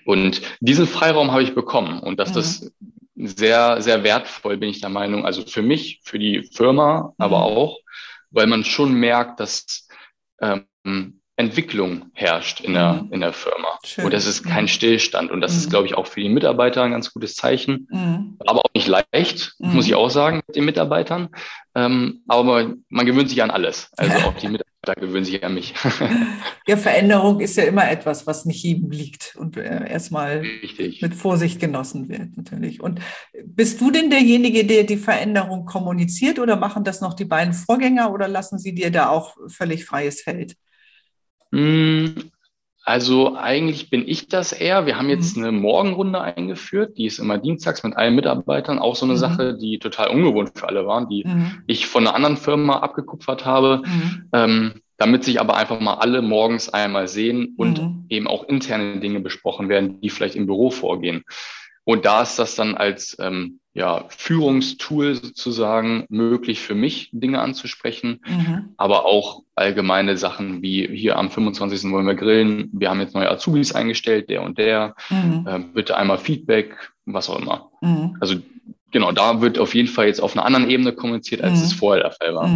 und 0.05 0.41
diesen 0.59 0.87
Freiraum 0.87 1.31
habe 1.31 1.43
ich 1.43 1.53
bekommen 1.53 1.99
und 1.99 2.19
dass 2.19 2.29
mhm. 2.31 2.35
das 2.35 2.71
sehr, 3.15 3.81
sehr 3.81 4.03
wertvoll, 4.03 4.57
bin 4.57 4.69
ich 4.69 4.81
der 4.81 4.89
Meinung. 4.89 5.25
Also 5.25 5.45
für 5.45 5.61
mich, 5.61 6.01
für 6.03 6.17
die 6.17 6.43
Firma, 6.43 7.03
mhm. 7.03 7.13
aber 7.17 7.43
auch, 7.43 7.79
weil 8.31 8.47
man 8.47 8.63
schon 8.63 8.93
merkt, 8.93 9.39
dass 9.39 9.87
ähm, 10.41 10.65
Entwicklung 11.35 12.11
herrscht 12.13 12.61
in 12.61 12.73
der, 12.73 12.93
mhm. 12.93 13.13
in 13.13 13.21
der 13.21 13.33
Firma. 13.33 13.79
Schön. 13.83 14.05
Und 14.05 14.13
das 14.13 14.25
ist 14.25 14.43
kein 14.43 14.65
mhm. 14.65 14.69
Stillstand. 14.69 15.31
Und 15.31 15.41
das 15.41 15.55
ist, 15.55 15.67
mhm. 15.67 15.69
glaube 15.71 15.87
ich, 15.87 15.95
auch 15.95 16.07
für 16.07 16.21
die 16.21 16.29
Mitarbeiter 16.29 16.83
ein 16.83 16.91
ganz 16.91 17.13
gutes 17.13 17.35
Zeichen. 17.35 17.87
Aber 18.45 18.59
auch 18.59 18.73
nicht 18.73 18.87
leicht, 18.87 19.55
muss 19.59 19.87
ich 19.87 19.95
auch 19.95 20.09
sagen, 20.09 20.41
mit 20.47 20.55
den 20.55 20.65
Mitarbeitern. 20.65 21.29
Ähm, 21.75 22.21
aber 22.27 22.43
man, 22.43 22.85
man 22.89 23.05
gewöhnt 23.05 23.29
sich 23.29 23.41
an 23.41 23.51
alles. 23.51 23.89
Also 23.97 24.17
auch 24.17 24.33
die 24.35 24.47
Mitarbeiter 24.47 24.70
da 24.83 24.93
gewöhnen 24.93 25.25
sich 25.25 25.43
an 25.43 25.53
mich. 25.53 25.75
ja, 26.67 26.75
Veränderung 26.75 27.39
ist 27.39 27.55
ja 27.55 27.65
immer 27.65 27.89
etwas, 27.89 28.25
was 28.25 28.45
nicht 28.45 28.63
jedem 28.63 28.89
liegt 28.89 29.35
und 29.35 29.55
äh, 29.57 29.87
erstmal 29.87 30.43
mit 31.01 31.13
Vorsicht 31.13 31.59
genossen 31.59 32.09
wird, 32.09 32.35
natürlich. 32.35 32.81
Und 32.81 32.99
bist 33.45 33.79
du 33.79 33.91
denn 33.91 34.09
derjenige, 34.09 34.65
der 34.65 34.83
die 34.83 34.97
Veränderung 34.97 35.65
kommuniziert 35.65 36.39
oder 36.39 36.55
machen 36.55 36.83
das 36.83 36.99
noch 36.99 37.13
die 37.13 37.25
beiden 37.25 37.53
Vorgänger 37.53 38.11
oder 38.11 38.27
lassen 38.27 38.57
sie 38.57 38.73
dir 38.73 38.89
da 38.89 39.09
auch 39.09 39.37
völlig 39.47 39.85
freies 39.85 40.21
Feld? 40.21 40.55
Also 42.83 43.35
eigentlich 43.35 43.89
bin 43.91 44.07
ich 44.07 44.27
das 44.27 44.53
eher. 44.53 44.85
Wir 44.85 44.97
haben 44.97 45.09
jetzt 45.09 45.37
mhm. 45.37 45.43
eine 45.43 45.51
Morgenrunde 45.51 46.19
eingeführt, 46.19 46.97
die 46.97 47.05
ist 47.05 47.19
immer 47.19 47.37
dienstags 47.37 47.83
mit 47.83 47.95
allen 47.95 48.15
Mitarbeitern. 48.15 48.79
Auch 48.79 48.95
so 48.95 49.05
eine 49.05 49.13
mhm. 49.13 49.19
Sache, 49.19 49.57
die 49.57 49.77
total 49.77 50.09
ungewohnt 50.09 50.51
für 50.55 50.67
alle 50.67 50.87
waren, 50.87 51.07
die 51.07 51.23
mhm. 51.25 51.63
ich 51.67 51.85
von 51.85 52.07
einer 52.07 52.15
anderen 52.15 52.37
Firma 52.37 52.79
abgekupfert 52.79 53.45
habe, 53.45 53.83
mhm. 53.85 54.29
ähm, 54.33 54.73
damit 54.97 55.23
sich 55.23 55.39
aber 55.39 55.57
einfach 55.57 55.79
mal 55.79 55.95
alle 55.95 56.21
morgens 56.21 56.69
einmal 56.69 57.07
sehen 57.07 57.53
und 57.55 57.81
mhm. 57.81 58.05
eben 58.09 58.27
auch 58.27 58.45
interne 58.45 58.99
Dinge 58.99 59.19
besprochen 59.19 59.69
werden, 59.69 60.01
die 60.01 60.09
vielleicht 60.09 60.35
im 60.35 60.47
Büro 60.47 60.71
vorgehen. 60.71 61.23
Und 61.91 62.05
da 62.05 62.21
ist 62.21 62.39
das 62.39 62.55
dann 62.55 62.75
als 62.75 63.17
ähm, 63.19 63.59
ja, 63.73 64.05
Führungstool 64.07 65.13
sozusagen 65.15 66.05
möglich 66.07 66.61
für 66.61 66.73
mich, 66.73 67.09
Dinge 67.11 67.41
anzusprechen, 67.41 68.21
mhm. 68.25 68.69
aber 68.77 69.05
auch 69.05 69.43
allgemeine 69.55 70.15
Sachen 70.15 70.61
wie 70.61 70.87
hier 70.87 71.17
am 71.17 71.29
25. 71.29 71.91
wollen 71.91 72.07
wir 72.07 72.15
grillen, 72.15 72.69
wir 72.71 72.89
haben 72.89 73.01
jetzt 73.01 73.13
neue 73.13 73.29
Azubis 73.29 73.75
eingestellt, 73.75 74.29
der 74.29 74.41
und 74.41 74.57
der, 74.57 74.95
mhm. 75.09 75.45
äh, 75.45 75.59
bitte 75.59 75.97
einmal 75.97 76.17
Feedback, 76.17 76.93
was 77.05 77.29
auch 77.29 77.41
immer. 77.41 77.71
Mhm. 77.81 78.15
Also 78.21 78.35
genau, 78.91 79.11
da 79.11 79.41
wird 79.41 79.59
auf 79.59 79.75
jeden 79.75 79.89
Fall 79.89 80.07
jetzt 80.07 80.21
auf 80.21 80.37
einer 80.37 80.45
anderen 80.45 80.69
Ebene 80.69 80.93
kommuniziert, 80.93 81.41
als 81.41 81.61
es 81.61 81.73
mhm. 81.73 81.77
vorher 81.77 82.03
der 82.03 82.11
Fall 82.13 82.33
war. 82.35 82.47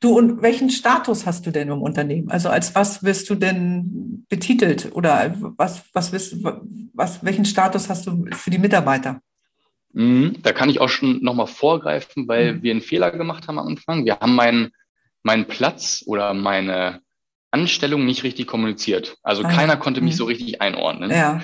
Du, 0.00 0.16
und 0.16 0.42
welchen 0.42 0.70
Status 0.70 1.26
hast 1.26 1.46
du 1.46 1.50
denn 1.50 1.68
im 1.68 1.82
Unternehmen? 1.82 2.30
Also 2.30 2.48
als 2.48 2.74
was 2.74 3.02
wirst 3.02 3.30
du 3.30 3.34
denn 3.34 4.24
betitelt 4.28 4.90
oder 4.92 5.34
was, 5.56 5.84
was, 5.92 6.12
wirst, 6.12 6.36
was, 6.94 7.24
welchen 7.24 7.44
Status 7.44 7.88
hast 7.88 8.06
du 8.06 8.26
für 8.32 8.50
die 8.50 8.58
Mitarbeiter? 8.58 9.20
Mhm, 9.92 10.36
da 10.42 10.52
kann 10.52 10.68
ich 10.68 10.80
auch 10.80 10.88
schon 10.88 11.22
nochmal 11.22 11.46
vorgreifen, 11.46 12.28
weil 12.28 12.54
mhm. 12.54 12.62
wir 12.62 12.70
einen 12.72 12.80
Fehler 12.82 13.10
gemacht 13.10 13.48
haben 13.48 13.58
am 13.58 13.68
Anfang. 13.68 14.04
Wir 14.04 14.20
haben 14.20 14.34
meinen, 14.34 14.72
meinen 15.22 15.46
Platz 15.46 16.02
oder 16.06 16.34
meine 16.34 17.00
Anstellung 17.50 18.04
nicht 18.04 18.22
richtig 18.22 18.46
kommuniziert. 18.46 19.16
Also 19.22 19.42
ah, 19.44 19.48
keiner 19.48 19.76
konnte 19.78 20.02
mich 20.02 20.14
mhm. 20.14 20.18
so 20.18 20.24
richtig 20.26 20.60
einordnen. 20.60 21.10
Ja. 21.10 21.40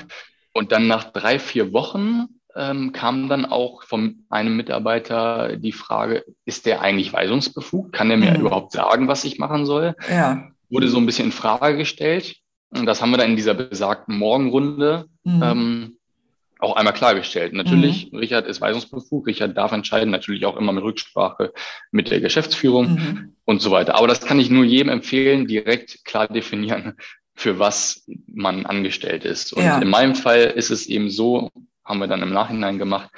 Und 0.52 0.72
dann 0.72 0.86
nach 0.86 1.04
drei, 1.04 1.38
vier 1.38 1.72
Wochen 1.72 2.26
ähm, 2.56 2.92
kam 2.92 3.28
dann 3.28 3.44
auch 3.44 3.82
von 3.84 4.24
einem 4.28 4.56
Mitarbeiter 4.56 5.56
die 5.56 5.72
Frage, 5.72 6.24
ist 6.44 6.66
der 6.66 6.80
eigentlich 6.80 7.12
weisungsbefugt? 7.12 7.92
Kann 7.92 8.08
der 8.08 8.18
mir 8.18 8.32
mhm. 8.32 8.40
überhaupt 8.40 8.72
sagen, 8.72 9.08
was 9.08 9.24
ich 9.24 9.38
machen 9.38 9.66
soll? 9.66 9.94
Ja. 10.10 10.48
Wurde 10.70 10.88
so 10.88 10.98
ein 10.98 11.06
bisschen 11.06 11.26
in 11.26 11.32
Frage 11.32 11.76
gestellt. 11.76 12.36
Und 12.70 12.86
das 12.86 13.02
haben 13.02 13.10
wir 13.10 13.18
dann 13.18 13.30
in 13.30 13.36
dieser 13.36 13.54
besagten 13.54 14.16
Morgenrunde 14.16 15.06
mhm. 15.24 15.42
ähm, 15.42 15.96
auch 16.62 16.76
einmal 16.76 16.94
klargestellt. 16.94 17.52
Natürlich, 17.52 18.12
mhm. 18.12 18.18
Richard 18.18 18.46
ist 18.46 18.60
weisungsbefugt, 18.60 19.26
Richard 19.26 19.56
darf 19.56 19.72
entscheiden, 19.72 20.10
natürlich 20.10 20.46
auch 20.46 20.56
immer 20.56 20.72
mit 20.72 20.84
Rücksprache 20.84 21.52
mit 21.90 22.10
der 22.10 22.20
Geschäftsführung 22.20 22.94
mhm. 22.94 23.36
und 23.44 23.60
so 23.60 23.70
weiter. 23.70 23.96
Aber 23.96 24.06
das 24.06 24.20
kann 24.20 24.38
ich 24.38 24.48
nur 24.48 24.64
jedem 24.64 24.88
empfehlen, 24.88 25.46
direkt 25.46 26.04
klar 26.04 26.28
definieren, 26.28 26.94
für 27.34 27.58
was 27.58 28.06
man 28.26 28.64
angestellt 28.64 29.24
ist. 29.24 29.52
Und 29.52 29.64
ja. 29.64 29.78
in 29.78 29.88
meinem 29.88 30.14
Fall 30.14 30.44
ist 30.44 30.70
es 30.70 30.86
eben 30.86 31.10
so, 31.10 31.50
haben 31.84 31.98
wir 31.98 32.06
dann 32.06 32.22
im 32.22 32.32
Nachhinein 32.32 32.78
gemacht, 32.78 33.10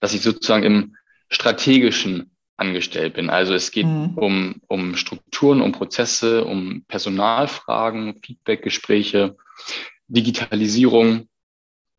dass 0.00 0.14
ich 0.14 0.22
sozusagen 0.22 0.64
im 0.64 0.96
strategischen 1.28 2.30
angestellt 2.60 3.14
bin. 3.14 3.30
Also 3.30 3.54
es 3.54 3.70
geht 3.70 3.86
mhm. 3.86 4.12
um, 4.16 4.54
um 4.68 4.96
Strukturen, 4.96 5.62
um 5.62 5.72
Prozesse, 5.72 6.44
um 6.44 6.84
Personalfragen, 6.86 8.20
Feedbackgespräche, 8.22 9.36
Digitalisierung 10.08 11.28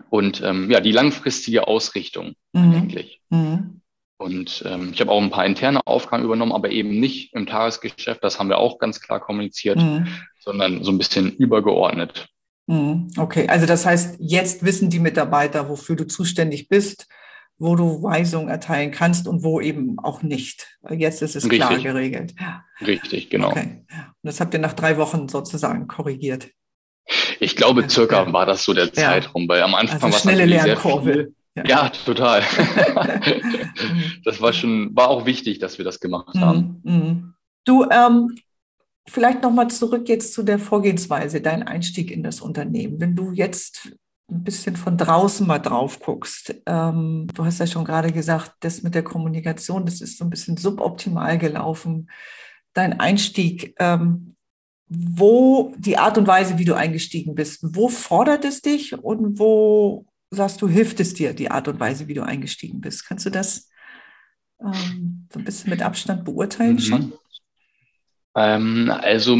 und 0.10 0.42
ähm, 0.42 0.70
ja, 0.70 0.80
die 0.80 0.92
langfristige 0.92 1.68
Ausrichtung 1.68 2.36
mhm. 2.54 2.74
eigentlich. 2.74 3.22
Mhm. 3.30 3.82
Und 4.18 4.64
ähm, 4.68 4.92
ich 4.94 5.02
habe 5.02 5.12
auch 5.12 5.22
ein 5.22 5.32
paar 5.32 5.48
interne 5.48 5.80
Aufgaben 5.88 6.24
übernommen, 6.24 6.52
aber 6.52 6.70
eben 6.70 7.00
nicht 7.00 7.34
im 7.34 7.48
Tagesgeschäft, 7.48 8.24
das 8.24 8.38
haben 8.38 8.50
wir 8.50 8.60
auch 8.60 8.78
ganz 8.78 9.02
klar 9.02 9.20
kommuniziert, 9.20 9.78
mhm. 9.78 10.08
sondern 10.40 10.84
so 10.84 10.92
ein 10.92 11.00
bisschen 11.00 11.32
übergeordnet. 11.32 12.28
Mhm. 12.72 13.12
Okay, 13.18 13.50
also 13.50 13.66
das 13.66 13.86
heißt, 13.86 14.16
jetzt 14.20 14.64
wissen 14.64 14.90
die 14.90 15.00
Mitarbeiter, 15.00 15.68
wofür 15.68 15.98
du 15.98 16.08
zuständig 16.08 16.70
bist, 16.70 17.06
wo 17.58 17.76
du 17.76 18.02
Weisungen 18.02 18.48
erteilen 18.48 18.92
kannst 18.92 19.28
und 19.28 19.44
wo 19.44 19.60
eben 19.60 20.00
auch 20.00 20.24
nicht. 20.24 20.80
Jetzt 20.90 21.22
ist 21.22 21.36
es 21.36 21.44
Richtig. 21.44 21.60
klar 21.60 21.78
geregelt. 21.78 22.34
Richtig, 22.80 23.30
genau. 23.30 23.50
Okay. 23.50 23.84
Und 23.90 24.16
das 24.24 24.40
habt 24.40 24.54
ihr 24.54 24.62
nach 24.62 24.72
drei 24.72 24.98
Wochen 24.98 25.28
sozusagen 25.28 25.88
korrigiert. 25.88 26.48
Ich 27.42 27.58
glaube, 27.58 27.90
circa 27.90 28.24
ja. 28.24 28.32
war 28.32 28.46
das 28.46 28.64
so 28.64 28.74
der 28.74 28.94
Zeitraum, 28.94 29.50
weil 29.50 29.62
am 29.64 29.76
Anfang 29.76 30.02
also 30.02 30.30
war 30.30 30.34
es 30.34 30.64
sehr 30.64 30.78
viel. 30.78 31.36
Ja, 31.56 31.66
ja 31.66 31.90
total. 31.90 32.42
das 34.24 34.40
war 34.40 34.54
schon, 34.54 34.96
war 34.96 35.10
auch 35.10 35.26
wichtig, 35.26 35.60
dass 35.60 35.78
wir 35.78 35.84
das 35.84 36.00
gemacht 36.00 36.38
haben. 36.38 36.80
Mhm, 36.84 36.94
mhm. 36.94 37.34
Du, 37.66 37.86
ähm, 37.92 38.38
Vielleicht 39.08 39.42
nochmal 39.42 39.70
zurück 39.70 40.08
jetzt 40.10 40.34
zu 40.34 40.44
der 40.44 40.60
Vorgehensweise, 40.60 41.42
dein 41.42 41.64
Einstieg 41.64 42.12
in 42.12 42.24
das 42.24 42.40
Unternehmen. 42.42 43.00
Wenn 43.00 43.16
du 43.16 43.32
jetzt 43.32 43.92
ein 44.30 44.44
bisschen 44.44 44.76
von 44.76 44.98
draußen 44.98 45.46
mal 45.46 45.60
drauf 45.60 46.00
guckst, 46.00 46.56
ähm, 46.66 47.28
du 47.34 47.44
hast 47.44 47.60
ja 47.60 47.68
schon 47.68 47.84
gerade 47.84 48.12
gesagt, 48.12 48.54
das 48.62 48.84
mit 48.84 48.96
der 48.96 49.04
Kommunikation, 49.04 49.86
das 49.86 50.02
ist 50.02 50.18
so 50.18 50.24
ein 50.24 50.30
bisschen 50.30 50.56
suboptimal 50.56 51.38
gelaufen. 51.38 52.10
Dein 52.74 53.00
Einstieg, 53.00 53.76
ähm, 53.80 54.36
wo 54.88 55.74
die 55.78 55.98
Art 55.98 56.18
und 56.18 56.28
Weise, 56.28 56.58
wie 56.58 56.66
du 56.66 56.76
eingestiegen 56.76 57.34
bist, 57.34 57.60
wo 57.76 57.90
fordert 57.90 58.46
es 58.46 58.62
dich 58.62 58.94
und 58.98 59.40
wo 59.40 60.06
sagst 60.30 60.62
du, 60.62 60.68
hilft 60.68 61.00
es 61.00 61.14
dir, 61.14 61.34
die 61.34 61.52
Art 61.52 61.68
und 61.68 61.80
Weise, 61.80 62.08
wie 62.08 62.14
du 62.14 62.24
eingestiegen 62.24 62.82
bist? 62.82 63.06
Kannst 63.06 63.26
du 63.26 63.30
das 63.30 63.70
ähm, 64.62 65.28
so 65.32 65.40
ein 65.40 65.46
bisschen 65.46 65.70
mit 65.70 65.82
Abstand 65.82 66.24
beurteilen 66.24 66.76
mhm. 66.76 66.80
schon? 66.80 67.14
Ähm, 68.36 68.92
also, 69.02 69.40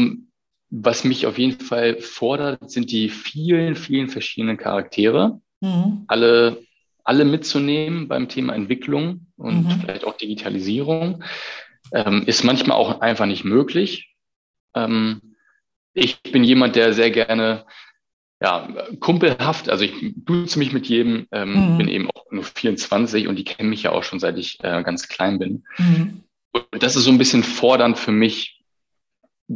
was 0.70 1.04
mich 1.04 1.26
auf 1.26 1.38
jeden 1.38 1.60
Fall 1.60 1.98
fordert, 2.00 2.70
sind 2.70 2.90
die 2.90 3.08
vielen, 3.08 3.76
vielen 3.76 4.08
verschiedenen 4.08 4.56
Charaktere. 4.56 5.40
Mhm. 5.60 6.04
Alle, 6.08 6.62
alle 7.04 7.24
mitzunehmen 7.24 8.08
beim 8.08 8.28
Thema 8.28 8.54
Entwicklung 8.54 9.26
und 9.36 9.64
mhm. 9.64 9.80
vielleicht 9.80 10.04
auch 10.04 10.16
Digitalisierung. 10.16 11.24
Ähm, 11.92 12.22
ist 12.26 12.44
manchmal 12.44 12.78
auch 12.78 13.00
einfach 13.00 13.26
nicht 13.26 13.44
möglich. 13.44 14.14
Ähm, 14.74 15.34
ich 15.94 16.22
bin 16.22 16.42
jemand, 16.42 16.76
der 16.76 16.94
sehr 16.94 17.10
gerne 17.10 17.66
ja, 18.42 18.68
kumpelhaft, 18.98 19.68
also 19.68 19.84
ich 19.84 19.92
duze 20.16 20.58
mich 20.58 20.72
mit 20.72 20.86
jedem, 20.86 21.28
ähm, 21.30 21.74
mhm. 21.74 21.78
bin 21.78 21.88
eben 21.88 22.10
auch 22.10 22.24
nur 22.32 22.42
24 22.42 23.28
und 23.28 23.36
die 23.36 23.44
kennen 23.44 23.70
mich 23.70 23.84
ja 23.84 23.92
auch 23.92 24.02
schon, 24.02 24.18
seit 24.18 24.36
ich 24.36 24.58
äh, 24.64 24.82
ganz 24.82 25.06
klein 25.06 25.38
bin. 25.38 25.64
Mhm. 25.78 26.24
Und 26.50 26.82
das 26.82 26.96
ist 26.96 27.04
so 27.04 27.10
ein 27.10 27.18
bisschen 27.18 27.44
fordernd 27.44 27.98
für 27.98 28.10
mich, 28.10 28.61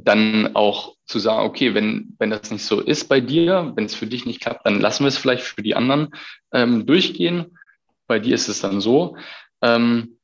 dann 0.05 0.55
auch 0.55 0.97
zu 1.07 1.19
sagen, 1.19 1.47
okay, 1.47 1.75
wenn, 1.75 2.15
wenn 2.19 2.31
das 2.31 2.51
nicht 2.51 2.65
so 2.65 2.81
ist 2.81 3.09
bei 3.09 3.21
dir, 3.21 3.73
wenn 3.77 3.85
es 3.85 3.95
für 3.95 4.07
dich 4.07 4.27
nicht 4.27 4.41
klappt, 4.41 4.67
dann 4.67 4.81
lassen 4.81 5.05
wir 5.05 5.09
es 5.09 5.19
vielleicht 5.19 5.43
für 5.43 5.63
die 5.63 5.75
anderen 5.75 6.11
ähm, 6.53 6.87
durchgehen. 6.87 7.59
Bei 8.07 8.19
dir 8.19 8.35
ist 8.35 8.49
es 8.49 8.61
dann 8.61 8.81
so. 8.81 9.17
Ähm, 9.63 10.19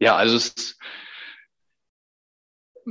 ja, 0.00 0.16
also 0.16 0.36
es, 0.36 0.76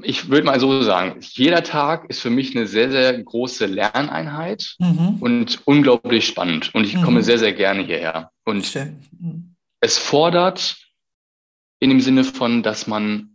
ich 0.03 0.29
würde 0.29 0.45
mal 0.45 0.59
so 0.59 0.81
sagen, 0.81 1.17
jeder 1.19 1.63
Tag 1.63 2.09
ist 2.09 2.21
für 2.21 2.29
mich 2.29 2.55
eine 2.55 2.67
sehr, 2.67 2.91
sehr 2.91 3.21
große 3.21 3.65
Lerneinheit 3.65 4.75
mhm. 4.79 5.17
und 5.19 5.61
unglaublich 5.65 6.25
spannend. 6.25 6.73
Und 6.73 6.85
ich 6.85 6.95
mhm. 6.95 7.03
komme 7.03 7.23
sehr, 7.23 7.39
sehr 7.39 7.53
gerne 7.53 7.83
hierher. 7.83 8.31
Und 8.45 8.73
mhm. 8.73 9.55
es 9.81 9.97
fordert 9.97 10.77
in 11.79 11.89
dem 11.89 11.99
Sinne 11.99 12.23
von, 12.23 12.63
dass 12.63 12.87
man 12.87 13.30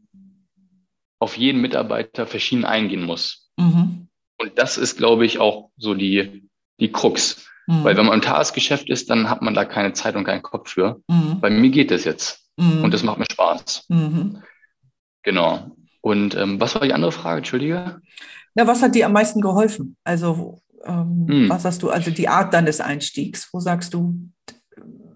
auf 1.18 1.36
jeden 1.36 1.60
Mitarbeiter 1.60 2.26
verschieden 2.26 2.64
eingehen 2.64 3.04
muss. 3.04 3.50
Mhm. 3.56 4.08
Und 4.38 4.52
das 4.56 4.76
ist, 4.76 4.96
glaube 4.96 5.24
ich, 5.24 5.38
auch 5.38 5.70
so 5.76 5.94
die, 5.94 6.48
die 6.78 6.92
Krux. 6.92 7.46
Mhm. 7.66 7.84
Weil 7.84 7.96
wenn 7.96 8.06
man 8.06 8.14
im 8.14 8.22
Tagesgeschäft 8.22 8.88
ist, 8.88 9.10
dann 9.10 9.30
hat 9.30 9.42
man 9.42 9.54
da 9.54 9.64
keine 9.64 9.92
Zeit 9.92 10.14
und 10.16 10.24
keinen 10.24 10.42
Kopf 10.42 10.70
für. 10.70 11.00
Mhm. 11.08 11.40
Bei 11.40 11.50
mir 11.50 11.70
geht 11.70 11.90
das 11.90 12.04
jetzt. 12.04 12.46
Mhm. 12.56 12.84
Und 12.84 12.94
das 12.94 13.02
macht 13.02 13.18
mir 13.18 13.26
Spaß. 13.30 13.86
Mhm. 13.88 14.42
Genau. 15.22 15.76
Und 16.00 16.36
ähm, 16.36 16.60
was 16.60 16.74
war 16.74 16.82
die 16.82 16.92
andere 16.92 17.12
Frage? 17.12 17.38
Entschuldige. 17.38 18.00
Na, 18.54 18.66
was 18.66 18.82
hat 18.82 18.94
dir 18.94 19.06
am 19.06 19.12
meisten 19.12 19.40
geholfen? 19.40 19.96
Also, 20.04 20.60
ähm, 20.84 21.26
mhm. 21.26 21.48
was 21.48 21.64
hast 21.64 21.82
du, 21.82 21.90
also 21.90 22.10
die 22.10 22.28
Art 22.28 22.54
deines 22.54 22.80
Einstiegs? 22.80 23.48
Wo 23.52 23.60
sagst 23.60 23.92
du, 23.92 24.30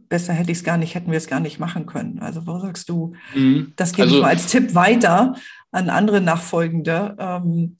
besser 0.08 0.32
hätte 0.32 0.50
ich 0.50 0.58
es 0.58 0.64
gar 0.64 0.76
nicht, 0.76 0.94
hätten 0.94 1.12
wir 1.12 1.18
es 1.18 1.28
gar 1.28 1.40
nicht 1.40 1.60
machen 1.60 1.86
können? 1.86 2.18
Also, 2.18 2.46
wo 2.46 2.58
sagst 2.58 2.88
du, 2.88 3.14
mhm. 3.34 3.72
das 3.76 3.92
gebe 3.92 4.02
also, 4.02 4.16
ich 4.16 4.22
mal 4.22 4.28
als 4.30 4.46
Tipp 4.48 4.74
weiter, 4.74 5.36
an 5.72 5.90
andere 5.90 6.20
Nachfolgende. 6.20 7.16
Ähm, 7.18 7.76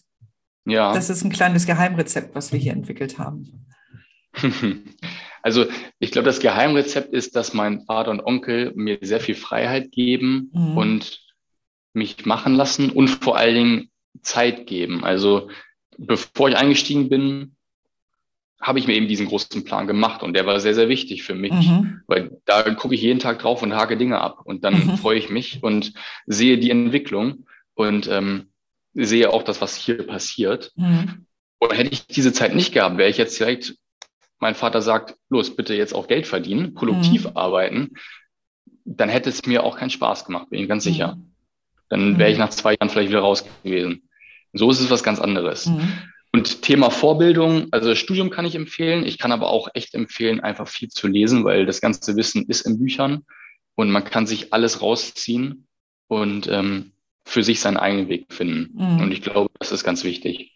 ja. 0.66 0.92
Das 0.92 1.11
ist 1.11 1.25
ein 1.25 1.32
kleines 1.32 1.66
Geheimrezept, 1.66 2.35
was 2.35 2.52
wir 2.52 2.59
hier 2.59 2.73
entwickelt 2.73 3.18
haben. 3.18 3.64
Also 5.42 5.66
ich 5.99 6.11
glaube, 6.11 6.26
das 6.26 6.40
Geheimrezept 6.40 7.14
ist, 7.14 7.35
dass 7.35 7.54
mein 7.54 7.87
Vater 7.87 8.11
und 8.11 8.20
Onkel 8.20 8.73
mir 8.75 8.99
sehr 9.00 9.20
viel 9.20 9.35
Freiheit 9.35 9.90
geben 9.90 10.50
mhm. 10.52 10.76
und 10.76 11.20
mich 11.92 12.26
machen 12.26 12.54
lassen 12.54 12.90
und 12.90 13.09
vor 13.09 13.37
allen 13.37 13.54
Dingen 13.54 13.90
Zeit 14.23 14.66
geben. 14.66 15.02
Also 15.04 15.49
bevor 15.97 16.49
ich 16.49 16.56
eingestiegen 16.56 17.09
bin, 17.09 17.56
habe 18.61 18.78
ich 18.78 18.87
mir 18.87 18.94
eben 18.94 19.09
diesen 19.09 19.26
großen 19.26 19.64
Plan 19.64 19.87
gemacht 19.87 20.23
und 20.23 20.35
der 20.35 20.44
war 20.44 20.61
sehr, 20.61 20.75
sehr 20.75 20.90
wichtig 20.90 21.23
für 21.23 21.35
mich, 21.35 21.52
mhm. 21.52 22.02
weil 22.06 22.38
da 22.44 22.62
gucke 22.75 22.94
ich 22.94 23.00
jeden 23.00 23.18
Tag 23.18 23.38
drauf 23.38 23.62
und 23.62 23.75
hake 23.75 23.97
Dinge 23.97 24.20
ab 24.20 24.40
und 24.44 24.64
dann 24.64 24.75
mhm. 24.75 24.99
freue 24.99 25.18
ich 25.18 25.30
mich 25.30 25.62
und 25.62 25.94
sehe 26.26 26.59
die 26.59 26.70
Entwicklung 26.70 27.47
und 27.74 28.08
ähm, 28.08 28.50
sehe 28.94 29.30
auch 29.30 29.42
das, 29.42 29.60
was 29.60 29.76
hier 29.76 30.06
passiert. 30.06 30.72
Mhm. 30.76 31.26
Und 31.58 31.76
hätte 31.76 31.90
ich 31.92 32.06
diese 32.06 32.32
Zeit 32.32 32.54
nicht 32.54 32.72
gehabt, 32.72 32.98
wäre 32.98 33.10
ich 33.10 33.18
jetzt 33.18 33.38
direkt, 33.38 33.76
mein 34.38 34.54
Vater 34.54 34.80
sagt, 34.80 35.16
los, 35.28 35.54
bitte 35.54 35.74
jetzt 35.74 35.94
auch 35.94 36.08
Geld 36.08 36.26
verdienen, 36.26 36.74
produktiv 36.74 37.24
mhm. 37.24 37.36
arbeiten, 37.36 37.90
dann 38.84 39.08
hätte 39.08 39.28
es 39.28 39.44
mir 39.46 39.62
auch 39.62 39.76
keinen 39.76 39.90
Spaß 39.90 40.24
gemacht, 40.24 40.50
bin 40.50 40.60
ich 40.60 40.68
ganz 40.68 40.84
sicher. 40.84 41.16
Mhm. 41.16 41.32
Dann 41.90 42.18
wäre 42.18 42.30
ich 42.30 42.36
mhm. 42.36 42.44
nach 42.44 42.50
zwei 42.50 42.74
Jahren 42.74 42.88
vielleicht 42.88 43.10
wieder 43.10 43.20
raus 43.20 43.44
gewesen. 43.62 44.08
So 44.52 44.70
ist 44.70 44.80
es 44.80 44.90
was 44.90 45.02
ganz 45.02 45.20
anderes. 45.20 45.70
Und 46.32 46.62
Thema 46.62 46.90
Vorbildung, 46.90 47.68
also 47.72 47.88
das 47.88 47.98
Studium 47.98 48.30
kann 48.30 48.46
ich 48.46 48.54
empfehlen. 48.54 49.04
Ich 49.04 49.18
kann 49.18 49.32
aber 49.32 49.48
auch 49.50 49.68
echt 49.74 49.94
empfehlen, 49.94 50.40
einfach 50.40 50.68
viel 50.68 50.88
zu 50.88 51.08
lesen, 51.08 51.44
weil 51.44 51.66
das 51.66 51.80
ganze 51.80 52.16
Wissen 52.16 52.46
ist 52.46 52.62
in 52.62 52.78
Büchern 52.78 53.24
und 53.74 53.90
man 53.90 54.04
kann 54.04 54.26
sich 54.26 54.52
alles 54.52 54.82
rausziehen 54.82 55.66
und 56.06 56.48
ähm, 56.48 56.92
für 57.30 57.44
sich 57.44 57.60
seinen 57.60 57.76
eigenen 57.76 58.08
Weg 58.08 58.26
finden. 58.32 58.70
Mhm. 58.75 59.02
Und 59.02 59.12
ich 59.12 59.22
glaube, 59.22 59.50
das 59.60 59.70
ist 59.70 59.84
ganz 59.84 60.02
wichtig. 60.02 60.52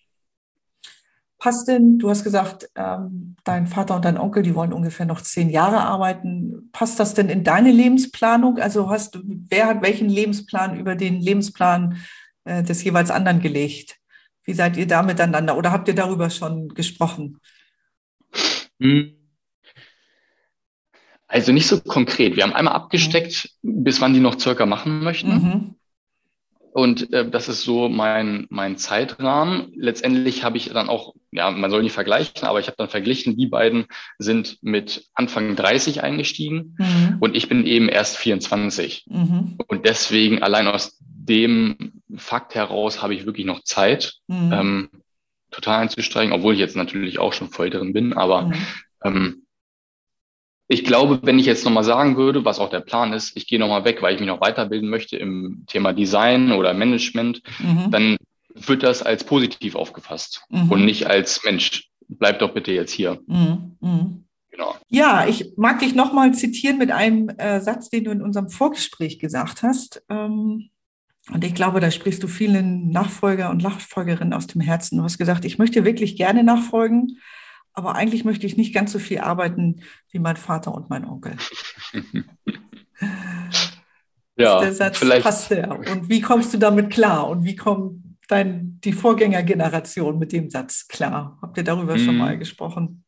Passt 1.39 1.69
denn, 1.69 1.99
du 1.99 2.11
hast 2.11 2.25
gesagt, 2.25 2.69
ähm, 2.75 3.37
dein 3.45 3.67
Vater 3.67 3.95
und 3.95 4.05
dein 4.05 4.19
Onkel, 4.19 4.43
die 4.43 4.55
wollen 4.55 4.73
ungefähr 4.73 5.07
noch 5.07 5.21
zehn 5.21 5.51
Jahre 5.51 5.81
arbeiten. 5.81 6.71
Passt 6.73 6.99
das 6.99 7.15
denn 7.15 7.29
in 7.29 7.45
deine 7.45 7.71
Lebensplanung? 7.71 8.59
Also 8.59 8.91
hast 8.91 9.15
du, 9.15 9.21
wer 9.25 9.67
hat 9.67 9.83
welchen 9.83 10.09
Lebensplan 10.09 10.77
über 10.77 10.97
den 10.97 11.21
Lebensplan 11.21 11.99
äh, 12.45 12.63
des 12.63 12.83
jeweils 12.83 13.11
anderen 13.11 13.41
gelegt? 13.41 13.97
Wie 14.43 14.55
seid 14.55 14.77
ihr 14.77 14.87
da 14.87 15.03
miteinander 15.03 15.57
oder 15.57 15.71
habt 15.71 15.87
ihr 15.87 15.95
darüber 15.95 16.29
schon 16.29 16.69
gesprochen? 16.69 17.39
Hm. 18.81 19.13
Also 21.29 21.53
nicht 21.53 21.69
so 21.69 21.81
konkret. 21.81 22.37
Wir 22.37 22.43
haben 22.43 22.53
einmal 22.53 22.75
abgesteckt, 22.75 23.51
mhm. 23.63 23.85
bis 23.85 24.01
wann 24.01 24.13
die 24.13 24.21
noch 24.21 24.41
circa 24.41 24.67
machen 24.67 25.01
möchten. 25.05 25.35
Mhm. 25.35 25.75
Und 26.75 27.13
äh, 27.13 27.31
das 27.31 27.49
ist 27.49 27.63
so 27.63 27.89
mein, 27.89 28.49
mein 28.51 28.77
Zeitrahmen. 28.77 29.73
Letztendlich 29.77 30.43
habe 30.43 30.57
ich 30.57 30.71
dann 30.71 30.89
auch, 30.89 31.15
ja, 31.31 31.49
man 31.53 31.71
soll 31.71 31.85
nicht 31.85 31.93
vergleichen, 31.93 32.49
aber 32.49 32.59
ich 32.59 32.67
habe 32.67 32.77
dann 32.77 32.89
verglichen, 32.89 33.37
die 33.37 33.47
beiden 33.47 33.87
sind 34.19 34.59
mit 34.61 35.07
Anfang 35.15 35.55
30 35.55 36.03
eingestiegen 36.03 36.75
mhm. 36.77 37.19
und 37.21 37.37
ich 37.37 37.49
bin 37.49 37.65
eben 37.65 37.89
erst 37.89 38.17
24. 38.17 39.05
Mhm. 39.07 39.57
Und 39.69 39.87
deswegen 39.87 40.43
allein 40.43 40.67
aus 40.67 40.99
dem 41.01 42.03
Fakt 42.17 42.57
heraus 42.57 43.01
habe 43.03 43.15
ich 43.15 43.25
wirklich 43.25 43.47
noch 43.47 43.63
Zeit, 43.63 44.15
mhm. 44.27 44.53
ähm, 44.53 44.89
total 45.53 45.81
einzusteigen, 45.81 46.33
obwohl 46.33 46.55
ich 46.55 46.61
jetzt 46.61 46.75
natürlich 46.75 47.21
auch 47.21 47.35
schon 47.35 47.51
voll 47.51 47.71
drin 47.71 47.93
bin. 47.93 48.15
Aber 48.15 48.47
mhm. 48.47 48.55
ähm, 49.05 49.44
ich 50.69 50.85
glaube, 50.85 51.21
wenn 51.23 51.39
ich 51.39 51.47
jetzt 51.47 51.65
nochmal 51.65 51.85
sagen 51.85 52.17
würde, 52.17 52.45
was 52.45 52.59
auch 52.59 52.71
der 52.71 52.81
Plan 52.81 53.13
ist, 53.13 53.37
ich 53.37 53.47
gehe 53.47 53.59
nochmal 53.59 53.85
weg, 53.85 54.01
weil 54.01 54.15
ich 54.15 54.21
mich 54.21 54.29
noch 54.29 54.41
weiterbilden 54.41 54.89
möchte 54.89 55.17
im 55.17 55.65
Thema 55.67 55.93
Design 55.93 56.53
oder 56.53 56.73
Management, 56.73 57.43
mhm. 57.59 57.91
dann 57.91 58.17
wird 58.55 58.83
das 58.83 59.03
als 59.03 59.25
positiv 59.25 59.75
aufgefasst 59.75 60.43
mhm. 60.49 60.71
und 60.71 60.85
nicht 60.85 61.07
als 61.07 61.45
Mensch, 61.45 61.91
bleib 62.09 62.39
doch 62.39 62.55
bitte 62.55 62.73
jetzt 62.73 62.93
hier. 62.93 63.21
Mhm. 63.27 63.77
mhm. 63.81 64.21
Genau. 64.51 64.77
Ja, 64.89 65.27
ich 65.27 65.55
mag 65.57 65.81
dich 65.81 65.97
nochmal 65.97 66.33
zitieren 66.33 66.79
mit 66.79 66.93
einem 66.93 67.29
äh, 67.39 67.61
Satz, 67.61 67.91
den 67.91 68.05
du 68.05 68.13
in 68.13 68.23
unserem 68.23 68.49
Vorgespräch 68.49 69.19
gesagt 69.19 69.65
hast. 69.65 70.05
Ähm, 70.09 70.71
und 71.33 71.45
ich 71.45 71.57
glaube, 71.57 71.81
da 71.81 71.91
sprichst 71.91 72.23
du 72.23 72.29
vielen 72.29 72.91
Nachfolger 72.91 73.51
und 73.51 73.65
Nachfolgerinnen 73.65 74.33
aus 74.33 74.47
dem 74.47 74.61
Herzen. 74.61 74.99
Du 74.99 75.03
hast 75.03 75.19
gesagt, 75.19 75.45
ich 75.45 75.59
möchte 75.59 75.85
wirklich 75.85 76.17
gerne 76.17 76.45
nachfolgen, 76.45 77.19
aber 77.75 77.97
eigentlich 77.97 78.25
möchte 78.25 78.47
ich 78.47 78.57
nicht 78.57 78.73
ganz 78.73 78.93
so 78.93 78.99
viel 78.99 79.19
arbeiten 79.19 79.83
wie 80.11 80.21
mein 80.21 80.37
Vater 80.37 80.73
und 80.73 80.89
mein 80.91 81.05
Onkel. 81.05 81.37
ja, 84.37 84.61
der 84.61 84.73
Satz 84.73 84.99
vielleicht. 84.99 85.25
passt 85.25 85.51
der. 85.51 85.79
Und 85.79 86.09
wie 86.09 86.21
kommst 86.21 86.55
du 86.55 86.59
damit 86.59 86.91
klar? 86.91 87.29
Und 87.29 87.45
wie 87.45 87.57
kommt 87.57 88.03
dein, 88.29 88.81
die 88.85 88.93
Vorgängergeneration 88.93 90.19
mit 90.19 90.33
dem 90.33 90.51
Satz 90.51 90.87
klar? 90.87 91.39
Habt 91.43 91.59
ihr 91.59 91.65
darüber 91.65 91.95
hm. 91.95 92.05
schon 92.05 92.17
mal 92.17 92.39
gesprochen? 92.39 93.05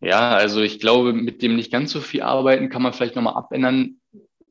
Ja, 0.00 0.30
also 0.30 0.62
ich 0.62 0.80
glaube, 0.80 1.12
mit 1.12 1.42
dem 1.42 1.56
nicht 1.56 1.70
ganz 1.70 1.92
so 1.92 2.00
viel 2.00 2.22
arbeiten 2.22 2.68
kann 2.68 2.82
man 2.82 2.92
vielleicht 2.92 3.14
nochmal 3.14 3.34
abändern, 3.34 4.00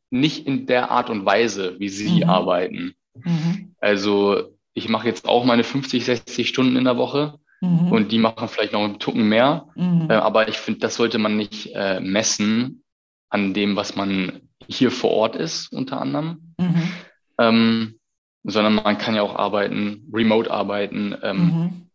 nicht 0.10 0.46
in 0.46 0.65
der 0.65 0.91
Art 0.91 1.10
und 1.10 1.26
Weise, 1.26 1.78
wie 1.80 1.89
sie 1.89 2.24
mhm. 2.24 2.30
arbeiten. 2.30 2.94
Mhm. 3.15 3.76
Also 3.80 4.56
ich 4.74 4.88
mache 4.88 5.08
jetzt 5.08 5.28
auch 5.28 5.44
meine 5.44 5.63
50, 5.63 6.06
60 6.06 6.48
Stunden 6.48 6.76
in 6.76 6.86
der 6.86 6.98
Woche 6.98 7.39
mhm. 7.62 7.91
und 7.91 8.12
die 8.12 8.19
machen 8.19 8.47
vielleicht 8.47 8.74
noch 8.74 8.84
einen 8.84 9.00
Tucken 9.00 9.30
mehr. 9.30 9.67
Mhm. 9.76 10.08
Äh, 10.10 10.15
aber 10.15 10.50
ich 10.50 10.58
finde, 10.58 10.82
das 10.82 10.95
sollte 10.95 11.17
man 11.17 11.38
nicht 11.38 11.74
äh, 11.74 12.00
messen 12.00 12.84
an 13.30 13.54
dem, 13.54 13.76
was 13.76 13.95
man 13.95 14.41
hier 14.67 14.91
vor 14.91 15.12
Ort 15.12 15.36
ist, 15.36 15.71
unter 15.71 16.02
anderem. 16.02 16.54
Mhm. 16.58 16.91
Ähm, 17.39 18.00
sondern 18.43 18.76
man 18.76 18.97
kann 18.97 19.15
ja 19.15 19.21
auch 19.21 19.36
arbeiten, 19.36 20.10
remote 20.12 20.50
arbeiten, 20.50 21.15
ähm, 21.21 21.38
mhm. 21.38 21.89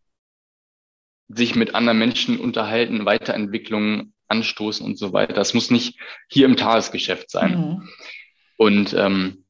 sich 1.27 1.55
mit 1.55 1.75
anderen 1.75 1.99
Menschen 1.99 2.39
unterhalten, 2.39 3.05
Weiterentwicklungen 3.05 4.13
anstoßen 4.29 4.85
und 4.85 4.97
so 4.97 5.13
weiter. 5.13 5.33
Das 5.33 5.53
muss 5.53 5.71
nicht 5.71 5.99
hier 6.29 6.45
im 6.45 6.57
Tagesgeschäft 6.57 7.29
sein. 7.29 7.57
Mhm. 7.57 7.89
Und 8.57 8.93
ähm, 8.93 9.45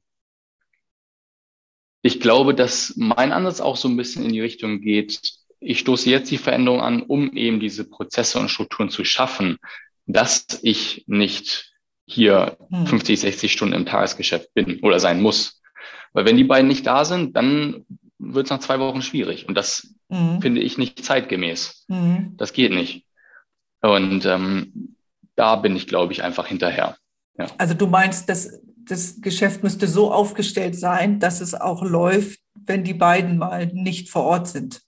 ich 2.01 2.19
glaube, 2.19 2.53
dass 2.53 2.93
mein 2.95 3.31
Ansatz 3.31 3.59
auch 3.59 3.75
so 3.75 3.87
ein 3.87 3.97
bisschen 3.97 4.25
in 4.25 4.31
die 4.31 4.41
Richtung 4.41 4.81
geht, 4.81 5.36
ich 5.59 5.79
stoße 5.79 6.09
jetzt 6.09 6.31
die 6.31 6.37
Veränderung 6.37 6.81
an, 6.81 7.01
um 7.01 7.35
eben 7.35 7.59
diese 7.59 7.83
Prozesse 7.83 8.39
und 8.39 8.49
Strukturen 8.49 8.89
zu 8.89 9.03
schaffen, 9.03 9.57
dass 10.05 10.45
ich 10.61 11.03
nicht 11.07 11.73
hier 12.05 12.57
mhm. 12.69 12.87
50, 12.87 13.19
60 13.19 13.51
Stunden 13.51 13.73
im 13.73 13.85
Tagesgeschäft 13.85 14.53
bin 14.53 14.79
oder 14.79 14.99
sein 14.99 15.21
muss. 15.21 15.61
Weil 16.13 16.25
wenn 16.25 16.37
die 16.37 16.45
beiden 16.45 16.67
nicht 16.67 16.87
da 16.87 17.05
sind, 17.05 17.35
dann 17.35 17.85
wird 18.17 18.47
es 18.47 18.49
nach 18.49 18.59
zwei 18.59 18.79
Wochen 18.79 19.01
schwierig. 19.01 19.47
Und 19.47 19.55
das 19.55 19.95
mhm. 20.09 20.41
finde 20.41 20.61
ich 20.61 20.77
nicht 20.77 21.03
zeitgemäß. 21.03 21.85
Mhm. 21.87 22.35
Das 22.37 22.53
geht 22.53 22.71
nicht. 22.71 23.05
Und 23.81 24.25
ähm, 24.25 24.95
da 25.35 25.55
bin 25.57 25.75
ich, 25.75 25.87
glaube 25.87 26.13
ich, 26.13 26.23
einfach 26.23 26.47
hinterher. 26.47 26.97
Ja. 27.37 27.47
Also 27.57 27.73
du 27.73 27.87
meinst, 27.87 28.29
dass 28.29 28.59
das 28.89 29.21
Geschäft 29.21 29.63
müsste 29.63 29.87
so 29.87 30.11
aufgestellt 30.11 30.75
sein, 30.75 31.19
dass 31.19 31.41
es 31.41 31.53
auch 31.53 31.83
läuft, 31.83 32.39
wenn 32.55 32.83
die 32.83 32.93
beiden 32.93 33.37
mal 33.37 33.67
nicht 33.67 34.09
vor 34.09 34.23
Ort 34.23 34.47
sind. 34.47 34.81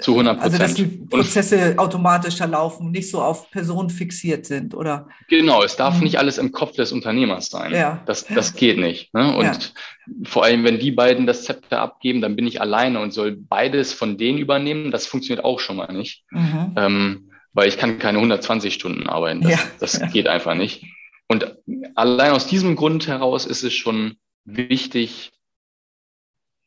Zu 0.00 0.12
100 0.12 0.40
Prozent. 0.40 0.52
Also, 0.52 0.58
dass 0.58 0.74
die 0.74 0.84
Prozesse 0.84 1.74
automatischer 1.76 2.46
laufen, 2.46 2.90
nicht 2.90 3.10
so 3.10 3.20
auf 3.20 3.50
Personen 3.50 3.90
fixiert 3.90 4.46
sind, 4.46 4.74
oder? 4.74 5.08
Genau, 5.28 5.62
es 5.62 5.76
darf 5.76 5.96
mhm. 5.96 6.04
nicht 6.04 6.18
alles 6.18 6.38
im 6.38 6.52
Kopf 6.52 6.72
des 6.72 6.92
Unternehmers 6.92 7.50
sein. 7.50 7.72
Ja. 7.72 8.02
Das, 8.06 8.26
das 8.26 8.54
geht 8.54 8.78
nicht. 8.78 9.12
Ne? 9.14 9.34
Und 9.36 9.44
ja. 9.44 9.58
vor 10.24 10.44
allem, 10.44 10.64
wenn 10.64 10.78
die 10.78 10.92
beiden 10.92 11.26
das 11.26 11.44
Zepter 11.44 11.80
abgeben, 11.80 12.20
dann 12.20 12.36
bin 12.36 12.46
ich 12.46 12.60
alleine 12.60 13.00
und 13.00 13.12
soll 13.12 13.36
beides 13.36 13.92
von 13.92 14.18
denen 14.18 14.38
übernehmen. 14.38 14.90
Das 14.90 15.06
funktioniert 15.06 15.44
auch 15.44 15.60
schon 15.60 15.76
mal 15.76 15.92
nicht. 15.92 16.24
Mhm. 16.30 16.72
Ähm, 16.76 17.30
weil 17.52 17.68
ich 17.68 17.78
kann 17.78 17.98
keine 17.98 18.18
120 18.18 18.72
Stunden 18.72 19.08
arbeiten. 19.08 19.40
Das, 19.40 19.50
ja. 19.50 19.58
das 19.80 20.12
geht 20.12 20.28
einfach 20.28 20.54
nicht. 20.54 20.84
Und 21.26 21.56
allein 21.94 22.32
aus 22.32 22.46
diesem 22.46 22.76
Grund 22.76 23.06
heraus 23.08 23.46
ist 23.46 23.64
es 23.64 23.74
schon 23.74 24.16
wichtig, 24.44 25.32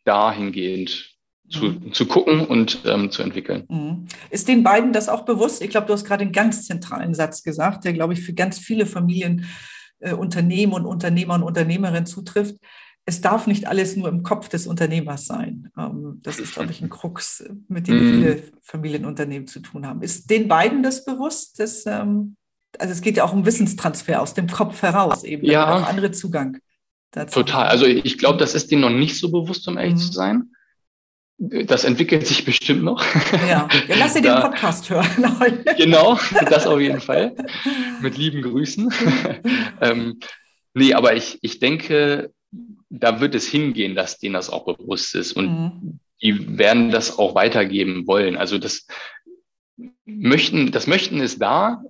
dahingehend 0.04 1.11
zu, 1.52 1.92
zu 1.92 2.06
gucken 2.06 2.46
und 2.46 2.80
ähm, 2.86 3.12
zu 3.12 3.22
entwickeln. 3.22 3.66
Mhm. 3.70 4.06
Ist 4.30 4.48
den 4.48 4.64
beiden 4.64 4.94
das 4.94 5.10
auch 5.10 5.24
bewusst? 5.24 5.62
Ich 5.62 5.70
glaube, 5.70 5.88
du 5.88 5.94
hast 5.94 6.06
gerade 6.06 6.24
einen 6.24 6.32
ganz 6.32 6.66
zentralen 6.66 7.14
Satz 7.14 7.44
gesagt, 7.44 7.86
der, 7.86 7.94
glaube 7.94 8.14
ich, 8.14 8.22
für 8.22 8.34
ganz 8.34 8.58
viele 8.58 8.86
Familien, 8.86 9.46
äh, 10.00 10.14
Unternehmen 10.14 10.74
und 10.74 10.86
Unternehmer 10.86 11.36
und 11.36 11.44
Unternehmerinnen 11.44 12.06
zutrifft 12.06 12.56
es 13.06 13.22
darf 13.22 13.48
nicht 13.48 13.68
alles 13.68 13.96
nur 13.96 14.10
im 14.10 14.24
Kopf 14.24 14.50
des 14.50 14.68
Unternehmers 14.68 15.26
sein. 15.26 15.70
Ähm, 15.78 16.20
das 16.24 16.40
ist, 16.40 16.54
glaube 16.54 16.72
ich, 16.72 16.82
ein 16.82 16.90
Krux, 16.90 17.44
mit 17.68 17.88
dem 17.88 17.96
mhm. 17.96 18.12
viele 18.12 18.44
Familienunternehmen 18.62 19.48
zu 19.48 19.60
tun 19.60 19.88
haben. 19.88 20.02
Ist 20.02 20.30
den 20.30 20.48
beiden 20.48 20.84
das 20.84 21.04
bewusst? 21.04 21.60
Dass, 21.60 21.86
ähm, 21.86 22.36
also 22.78 22.92
es 22.92 23.02
geht 23.02 23.18
ja 23.18 23.24
auch 23.24 23.34
um 23.34 23.46
Wissenstransfer 23.46 24.22
aus 24.22 24.34
dem 24.34 24.48
Kopf 24.48 24.82
heraus 24.82 25.24
eben. 25.24 25.46
Ja. 25.46 25.74
Auch 25.74 25.88
andere 25.88 26.12
Zugang 26.12 26.60
dazu. 27.12 27.40
Total. 27.40 27.68
Also 27.68 27.86
ich 27.86 28.18
glaube, 28.18 28.38
das 28.38 28.54
ist 28.54 28.72
denen 28.72 28.82
noch 28.82 28.90
nicht 28.90 29.18
so 29.18 29.32
bewusst, 29.32 29.68
um 29.68 29.78
ehrlich 29.78 29.96
mhm. 29.96 30.00
zu 30.00 30.12
sein. 30.12 30.52
Das 31.44 31.86
entwickelt 31.86 32.28
sich 32.28 32.46
bestimmt 32.46 32.84
noch. 32.84 33.04
Ja, 33.50 33.68
ja 33.88 33.96
lass 33.98 34.14
dir 34.14 34.22
den 34.22 34.36
Podcast 34.36 34.88
hören. 34.92 35.08
genau, 35.78 36.20
das 36.48 36.68
auf 36.68 36.80
jeden 36.80 37.02
Fall. 37.02 37.36
Mit 38.00 38.16
lieben 38.16 38.44
Grüßen. 38.44 38.94
ähm, 39.82 40.20
nee, 40.76 40.94
aber 40.94 41.16
ich, 41.16 41.40
ich 41.42 41.58
denke, 41.58 42.32
da 42.92 43.22
wird 43.22 43.34
es 43.34 43.48
hingehen, 43.48 43.96
dass 43.96 44.20
denen 44.20 44.36
das 44.36 44.52
auch 44.52 44.66
bewusst 44.66 45.16
ist 45.16 45.34
und 45.34 45.50
mhm. 45.50 46.00
die 46.22 46.60
werden 46.60 46.92
das 46.92 47.18
auch 47.18 47.34
weitergeben 47.34 48.06
wollen. 48.06 48.38
Also 48.38 48.60
das 48.60 48.86
möchten, 50.06 50.72
das 50.72 50.86
möchten 50.86 51.22
ist 51.22 51.42
da, 51.42 51.82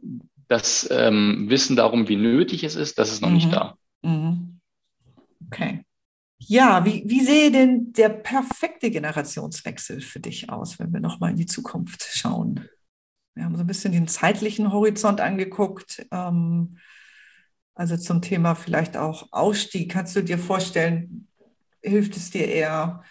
das 0.47 0.87
ähm, 0.89 1.49
Wissen 1.49 1.75
darum, 1.75 2.07
wie 2.07 2.15
nötig 2.15 2.63
es 2.63 2.75
ist, 2.75 2.97
das 2.99 3.11
ist 3.11 3.21
noch 3.21 3.27
mhm. 3.27 3.35
nicht 3.35 3.51
da. 3.51 3.75
Mhm. 4.01 4.61
Okay. 5.47 5.83
Ja, 6.47 6.83
wie, 6.85 7.03
wie 7.05 7.21
sehe 7.21 7.51
denn 7.51 7.93
der 7.93 8.09
perfekte 8.09 8.89
Generationswechsel 8.89 10.01
für 10.01 10.19
dich 10.19 10.49
aus, 10.49 10.79
wenn 10.79 10.91
wir 10.91 10.99
nochmal 10.99 11.31
in 11.31 11.37
die 11.37 11.45
Zukunft 11.45 12.03
schauen? 12.03 12.67
Wir 13.35 13.45
haben 13.45 13.55
so 13.55 13.61
ein 13.61 13.67
bisschen 13.67 13.93
den 13.93 14.07
zeitlichen 14.07 14.73
Horizont 14.73 15.21
angeguckt. 15.21 16.05
Ähm, 16.11 16.77
also 17.75 17.95
zum 17.95 18.21
Thema 18.21 18.55
vielleicht 18.55 18.97
auch 18.97 19.27
Ausstieg. 19.31 19.91
Kannst 19.91 20.15
du 20.15 20.23
dir 20.23 20.39
vorstellen, 20.39 21.27
hilft 21.81 22.17
es 22.17 22.31
dir 22.31 22.47
eher, 22.47 23.03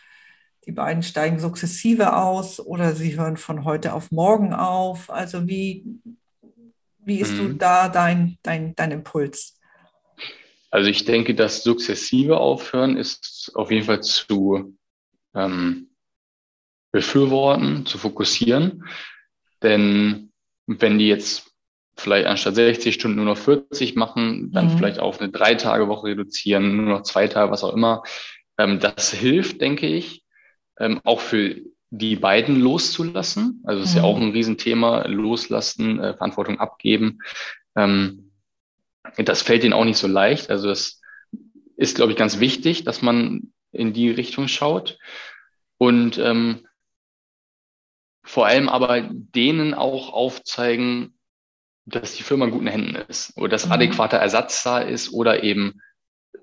die 0.67 0.73
beiden 0.73 1.03
steigen 1.03 1.39
sukzessive 1.39 2.17
aus 2.17 2.59
oder 2.61 2.95
sie 2.95 3.17
hören 3.17 3.37
von 3.37 3.65
heute 3.65 3.95
auf 3.95 4.11
morgen 4.11 4.53
auf? 4.53 5.09
Also 5.09 5.47
wie, 5.47 5.87
wie 6.99 7.21
ist 7.21 7.35
mhm. 7.35 7.39
du 7.39 7.55
da 7.55 7.89
dein, 7.89 8.39
dein, 8.43 8.75
dein 8.75 8.91
Impuls? 8.91 9.60
Also 10.71 10.89
ich 10.89 11.05
denke, 11.05 11.35
das 11.35 11.63
sukzessive 11.63 12.39
Aufhören 12.39 12.97
ist 12.97 13.53
auf 13.55 13.71
jeden 13.71 13.87
Fall 13.87 14.03
zu 14.03 14.77
ähm, 15.35 15.91
befürworten, 16.93 17.87
zu 17.87 17.99
fokussieren. 17.99 18.85
Denn 19.63 20.33
wenn 20.67 20.99
die 20.99 21.09
jetzt 21.09 21.53
vielleicht 21.97 22.27
anstatt 22.27 22.55
60 22.55 22.95
Stunden 22.95 23.17
nur 23.17 23.27
noch 23.27 23.37
40 23.37 23.97
machen, 23.97 24.53
dann 24.53 24.67
mhm. 24.67 24.79
vielleicht 24.79 25.01
auf 25.01 25.21
eine 25.21 25.31
Drei-Tage-Woche 25.31 26.09
reduzieren, 26.09 26.77
nur 26.77 26.87
noch 26.87 27.03
zwei 27.03 27.29
Tage, 27.29 27.51
was 27.51 27.65
auch 27.65 27.75
immer, 27.75 28.03
ähm, 28.59 28.81
das 28.81 29.13
hilft, 29.13 29.61
denke 29.61 29.87
ich, 29.87 30.25
ähm, 30.79 31.01
auch 31.05 31.21
für 31.21 31.57
die 31.91 32.17
beiden 32.17 32.57
loszulassen. 32.57 33.63
Also 33.65 33.83
es 33.83 33.91
ist 33.91 33.95
mhm. 33.97 34.01
ja 34.01 34.05
auch 34.05 34.17
ein 34.17 34.31
Riesenthema, 34.31 35.07
loslassen, 35.07 35.99
äh, 35.99 36.15
Verantwortung 36.15 36.61
abgeben. 36.61 37.19
Ähm, 37.77 38.30
das 39.17 39.43
fällt 39.43 39.65
ihnen 39.65 39.73
auch 39.73 39.85
nicht 39.85 39.99
so 39.99 40.07
leicht. 40.07 40.51
Also 40.51 40.69
das 40.69 41.01
ist, 41.77 41.97
glaube 41.97 42.13
ich, 42.13 42.19
ganz 42.19 42.41
wichtig, 42.41 42.85
dass 42.85 43.03
man 43.03 43.53
in 43.73 43.93
die 43.93 44.11
Richtung 44.11 44.49
schaut. 44.49 44.99
Und 45.79 46.19
ähm, 46.19 46.67
vor 48.23 48.47
allem 48.47 48.69
aber 48.69 49.09
denen 49.11 49.75
auch 49.75 50.13
aufzeigen, 50.13 51.19
dass 51.87 52.15
die 52.15 52.23
Firma 52.23 52.45
in 52.45 52.51
guten 52.51 52.67
Händen 52.67 52.95
ist 53.09 53.37
oder 53.37 53.49
dass 53.49 53.67
mhm. 53.67 53.73
adäquater 53.73 54.19
Ersatz 54.19 54.63
da 54.63 54.81
ist 54.81 55.13
oder 55.13 55.43
eben 55.43 55.81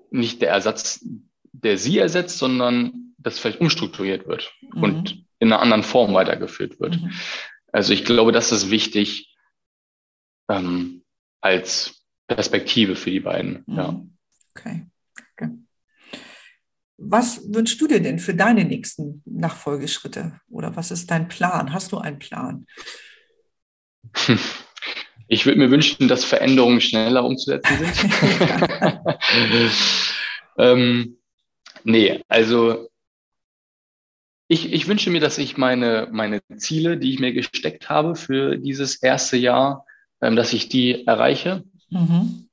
nicht 0.10 0.42
der 0.42 0.50
Ersatz, 0.50 1.06
der 1.52 1.78
sie 1.78 2.00
ersetzt, 2.00 2.38
sondern 2.38 3.14
dass 3.18 3.40
vielleicht 3.40 3.62
umstrukturiert 3.62 4.28
wird 4.28 4.54
mhm. 4.74 4.84
und 4.84 5.26
in 5.40 5.52
einer 5.52 5.62
anderen 5.62 5.84
Form 5.84 6.14
weitergeführt 6.14 6.80
wird. 6.80 7.00
Mhm. 7.00 7.12
Also 7.72 7.94
ich 7.94 8.06
glaube, 8.06 8.32
das 8.32 8.52
ist 8.52 8.72
wichtig 8.72 9.36
ähm, 10.50 11.04
als 11.42 11.97
Perspektive 12.28 12.96
für 12.96 13.12
die 13.12 13.20
beiden. 13.20 13.64
Mhm. 13.66 13.78
Ja. 13.78 14.02
Okay. 14.56 14.86
okay. 15.34 15.50
Was 16.98 17.42
wünschst 17.54 17.80
du 17.80 17.88
dir 17.88 18.02
denn 18.02 18.20
für 18.20 18.34
deine 18.34 18.66
nächsten 18.66 19.22
Nachfolgeschritte? 19.26 20.40
Oder 20.50 20.76
was 20.76 20.92
ist 20.92 21.12
dein 21.12 21.28
Plan? 21.28 21.74
Hast 21.74 21.92
du 21.92 21.98
einen 21.98 22.20
Plan? 22.20 22.66
Ich 25.30 25.46
würde 25.46 25.60
mir 25.60 25.70
wünschen, 25.70 26.08
dass 26.08 26.24
Veränderungen 26.24 26.80
schneller 26.80 27.26
umzusetzen 27.26 27.78
sind. 27.78 27.92
ähm, 30.58 31.18
nee, 31.84 32.24
also 32.30 32.88
ich, 34.48 34.72
ich 34.72 34.88
wünsche 34.88 35.10
mir, 35.10 35.20
dass 35.20 35.38
ich 35.38 35.58
meine, 35.58 36.08
meine 36.12 36.42
Ziele, 36.56 36.98
die 36.98 37.14
ich 37.14 37.20
mir 37.20 37.34
gesteckt 37.34 37.90
habe 37.90 38.16
für 38.16 38.58
dieses 38.58 38.96
erste 38.96 39.36
Jahr, 39.36 39.86
ähm, 40.22 40.36
dass 40.36 40.54
ich 40.54 40.70
die 40.70 41.06
erreiche. 41.06 41.64
Mhm. 41.90 42.48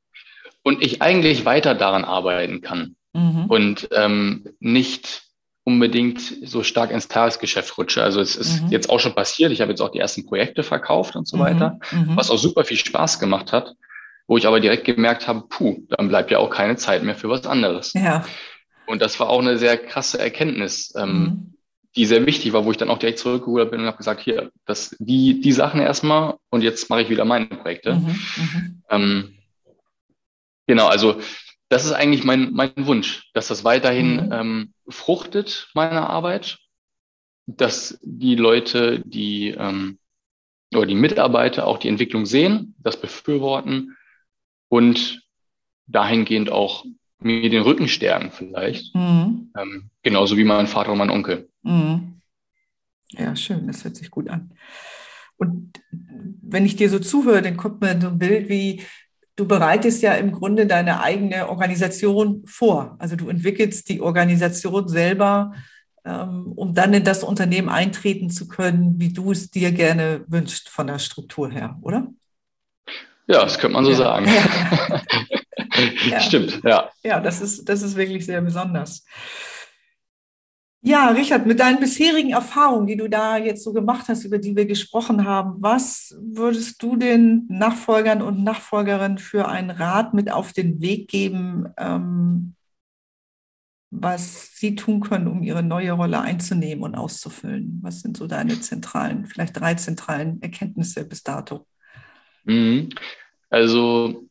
Und 0.63 0.83
ich 0.83 1.03
eigentlich 1.03 1.45
weiter 1.45 1.75
daran 1.75 2.05
arbeiten 2.05 2.61
kann 2.61 2.97
mhm. 3.13 3.47
und 3.47 3.89
ähm, 3.93 4.45
nicht 4.61 5.23
unbedingt 5.65 6.21
so 6.21 6.63
stark 6.63 6.91
ins 6.91 7.09
Tagesgeschäft 7.09 7.77
rutsche. 7.79 8.03
Also 8.03 8.21
es 8.21 8.37
ist 8.37 8.63
mhm. 8.63 8.69
jetzt 8.71 8.91
auch 8.91 9.01
schon 9.01 9.15
passiert. 9.15 9.51
Ich 9.51 9.61
habe 9.61 9.71
jetzt 9.71 9.81
auch 9.81 9.91
die 9.91 9.99
ersten 9.99 10.27
Projekte 10.27 10.63
verkauft 10.63 11.17
und 11.17 11.27
so 11.27 11.39
mhm. 11.39 11.41
weiter, 11.41 11.79
mhm. 11.91 12.17
was 12.17 12.31
auch 12.31 12.37
super 12.37 12.65
viel 12.65 12.77
Spaß 12.77 13.19
gemacht 13.19 13.53
hat, 13.53 13.75
wo 14.27 14.37
ich 14.37 14.47
aber 14.47 14.61
direkt 14.61 14.85
gemerkt 14.85 15.27
habe, 15.27 15.45
puh, 15.49 15.79
dann 15.89 16.09
bleibt 16.09 16.31
ja 16.31 16.39
auch 16.39 16.51
keine 16.51 16.77
Zeit 16.77 17.03
mehr 17.03 17.15
für 17.15 17.31
was 17.31 17.47
anderes. 17.47 17.95
Ja. 17.95 18.25
Und 18.87 19.01
das 19.01 19.19
war 19.19 19.31
auch 19.31 19.41
eine 19.41 19.57
sehr 19.57 19.79
krasse 19.79 20.19
Erkenntnis, 20.19 20.93
ähm, 20.97 21.19
mhm. 21.19 21.54
Die 21.97 22.07
sehr 22.07 22.27
wichtig 22.27 22.53
war, 22.53 22.65
wo 22.65 22.71
ich 22.71 22.77
dann 22.77 22.91
auch 22.91 22.99
direkt 22.99 23.19
zurückgeholt 23.19 23.71
bin 23.71 23.81
und 23.81 23.87
habe 23.87 23.97
gesagt, 23.97 24.21
hier, 24.21 24.51
das, 24.65 24.97
die, 24.99 25.41
die 25.41 25.53
Sachen 25.53 25.81
erstmal 25.81 26.37
und 26.51 26.63
jetzt 26.63 26.91
mache 26.91 27.03
ich 27.03 27.11
wieder 27.11 27.25
meine 27.25 27.47
Projekte. 27.47 27.95
Mhm. 27.95 28.07
mhm. 28.37 28.83
Ähm, 28.91 29.35
genau, 30.67 30.89
also 30.89 31.21
das 31.69 31.85
ist 31.85 31.93
eigentlich 31.93 32.25
mein, 32.25 32.53
mein 32.53 32.73
Wunsch, 32.77 33.31
dass 33.33 33.49
das 33.49 33.65
weiterhin 33.65 34.27
mhm. 34.27 34.33
ähm, 34.33 34.75
fruchtet, 34.89 35.69
meine 35.75 36.09
Arbeit, 36.09 36.59
dass 37.47 37.99
die 38.03 38.37
Leute, 38.37 39.01
die 39.05 39.51
ähm, 39.51 39.99
oder 40.75 40.87
die 40.87 40.95
Mitarbeiter 40.95 41.67
auch 41.67 41.79
die 41.79 41.89
Entwicklung 41.89 42.27
sehen, 42.27 42.75
das 42.79 43.01
befürworten 43.01 43.97
und 44.69 45.23
dahingehend 45.87 46.51
auch 46.51 46.85
mir 47.25 47.49
den 47.51 47.63
Rücken 47.63 47.89
stärken 47.89 48.31
vielleicht. 48.31 48.95
Mhm. 48.95 49.51
Ähm, 49.57 49.91
genauso 50.03 50.37
wie 50.37 50.45
mein 50.45 50.67
Vater 50.67 50.93
und 50.93 50.99
mein 50.99 51.11
Onkel. 51.11 51.49
Mhm. 51.63 52.21
Ja, 53.11 53.35
schön, 53.37 53.67
das 53.67 53.85
hört 53.85 53.97
sich 53.97 54.11
gut 54.11 54.29
an. 54.29 54.53
Und 55.37 55.81
wenn 56.43 56.67
ich 56.67 56.77
dir 56.77 56.91
so 56.91 56.99
zuhöre, 56.99 57.43
dann 57.43 57.57
kommt 57.57 57.81
mir 57.81 58.01
so 58.01 58.09
ein 58.09 58.19
Bild 58.19 58.49
wie, 58.49 58.83
du 59.37 59.47
bereitest 59.47 60.03
ja 60.03 60.15
im 60.15 60.33
Grunde 60.33 60.67
deine 60.67 61.03
eigene 61.03 61.49
Organisation 61.49 62.43
vor. 62.47 62.97
Also 62.99 63.17
du 63.17 63.29
entwickelst 63.29 63.89
die 63.89 64.01
Organisation 64.01 64.89
selber, 64.89 65.55
ähm, 66.05 66.53
um 66.55 66.75
dann 66.75 66.95
in 66.95 67.05
das 67.05 67.25
Unternehmen 67.25 67.69
eintreten 67.69 68.31
zu 68.31 68.47
können, 68.47 69.01
wie 69.01 69.13
du 69.13 69.33
es 69.33 69.51
dir 69.51 69.73
gerne 69.73 70.25
wünschst 70.29 70.69
von 70.69 70.87
der 70.87 70.99
Struktur 70.99 71.51
her, 71.51 71.79
oder? 71.83 72.09
Ja, 73.27 73.43
das 73.43 73.59
könnte 73.59 73.75
man 73.75 73.85
so 73.85 73.93
ja. 73.93 73.97
sagen. 73.97 74.27
Ja. 76.11 76.21
Stimmt, 76.21 76.61
ja. 76.63 76.91
Ja, 77.03 77.21
das 77.21 77.41
ist, 77.41 77.69
das 77.69 77.83
ist 77.83 77.97
wirklich 77.97 78.27
sehr 78.27 78.41
besonders. 78.41 79.05
Ja, 80.87 81.09
Richard, 81.09 81.47
mit 81.47 81.61
deinen 81.61 81.81
bisherigen 81.81 82.33
Erfahrungen, 82.33 82.87
die 82.87 82.99
du 82.99 83.09
da 83.09 83.39
jetzt 83.39 83.65
so 83.65 83.73
gemacht 83.73 84.07
hast, 84.09 84.25
über 84.25 84.37
die 84.37 84.55
wir 84.55 84.67
gesprochen 84.67 85.25
haben, 85.25 85.55
was 85.63 86.15
würdest 86.21 86.83
du 86.83 86.97
den 86.97 87.47
Nachfolgern 87.49 88.21
und 88.21 88.45
Nachfolgerinnen 88.45 89.17
für 89.17 89.49
einen 89.49 89.71
Rat 89.71 90.13
mit 90.13 90.31
auf 90.31 90.53
den 90.53 90.83
Weg 90.83 91.09
geben, 91.09 91.73
ähm, 91.79 92.55
was 93.91 94.51
sie 94.57 94.75
tun 94.75 95.01
können, 95.01 95.29
um 95.29 95.43
ihre 95.43 95.63
neue 95.63 95.93
Rolle 95.93 96.21
einzunehmen 96.21 96.85
und 96.85 96.95
auszufüllen? 96.95 97.79
Was 97.81 98.01
sind 98.01 98.19
so 98.19 98.27
deine 98.27 98.61
zentralen, 98.61 99.25
vielleicht 99.25 99.59
drei 99.59 99.75
zentralen 99.77 100.43
Erkenntnisse 100.43 101.07
bis 101.07 101.23
dato? 101.23 101.67
Mhm. 102.45 102.91
Also 103.51 104.29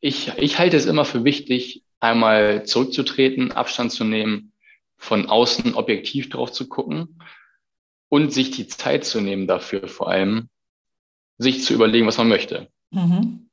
ich, 0.00 0.32
ich 0.36 0.58
halte 0.58 0.76
es 0.76 0.86
immer 0.86 1.04
für 1.04 1.24
wichtig, 1.24 1.84
einmal 2.00 2.64
zurückzutreten, 2.64 3.52
Abstand 3.52 3.92
zu 3.92 4.04
nehmen 4.04 4.52
von 4.96 5.26
außen 5.26 5.74
objektiv 5.74 6.28
drauf 6.28 6.52
zu 6.52 6.68
gucken 6.68 7.20
und 8.08 8.32
sich 8.32 8.50
die 8.50 8.66
Zeit 8.66 9.04
zu 9.04 9.20
nehmen 9.20 9.46
dafür, 9.46 9.88
vor 9.88 10.08
allem 10.08 10.48
sich 11.38 11.62
zu 11.62 11.72
überlegen, 11.74 12.06
was 12.06 12.18
man 12.18 12.28
möchte. 12.28 12.68
Mhm. 12.90 13.48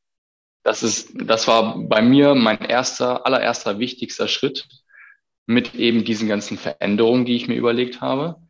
Das 0.64 0.82
ist, 0.82 1.14
das 1.14 1.48
war 1.48 1.78
bei 1.78 2.02
mir 2.02 2.34
mein 2.34 2.60
erster, 2.60 3.26
allererster 3.26 3.78
wichtigster 3.78 4.28
Schritt 4.28 4.68
mit 5.46 5.76
eben 5.76 6.04
diesen 6.04 6.28
ganzen 6.28 6.58
Veränderungen, 6.58 7.26
die 7.26 7.36
ich 7.36 7.48
mir 7.48 7.56
überlegt 7.56 8.02
habe, 8.02 8.42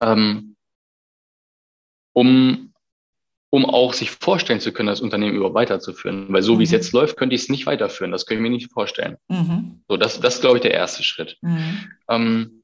ähm, 0.00 0.56
um 2.14 2.71
um 3.54 3.66
auch 3.66 3.92
sich 3.92 4.10
vorstellen 4.10 4.60
zu 4.60 4.72
können, 4.72 4.86
das 4.86 5.02
Unternehmen 5.02 5.36
überhaupt 5.36 5.54
weiterzuführen. 5.54 6.32
Weil 6.32 6.42
so 6.42 6.54
mhm. 6.54 6.60
wie 6.60 6.62
es 6.62 6.70
mhm. 6.70 6.76
jetzt 6.76 6.92
läuft, 6.94 7.18
könnte 7.18 7.34
ich 7.34 7.42
es 7.42 7.48
nicht 7.50 7.66
weiterführen. 7.66 8.10
Das 8.10 8.24
könnte 8.24 8.38
ich 8.38 8.42
mir 8.42 8.48
nicht 8.48 8.72
vorstellen. 8.72 9.18
Mhm. 9.28 9.84
So, 9.88 9.98
das, 9.98 10.20
das 10.20 10.36
ist, 10.36 10.40
glaube 10.40 10.56
ich, 10.56 10.62
der 10.62 10.72
erste 10.72 11.02
Schritt. 11.02 11.36
Mhm. 11.42 11.92
Ähm, 12.08 12.62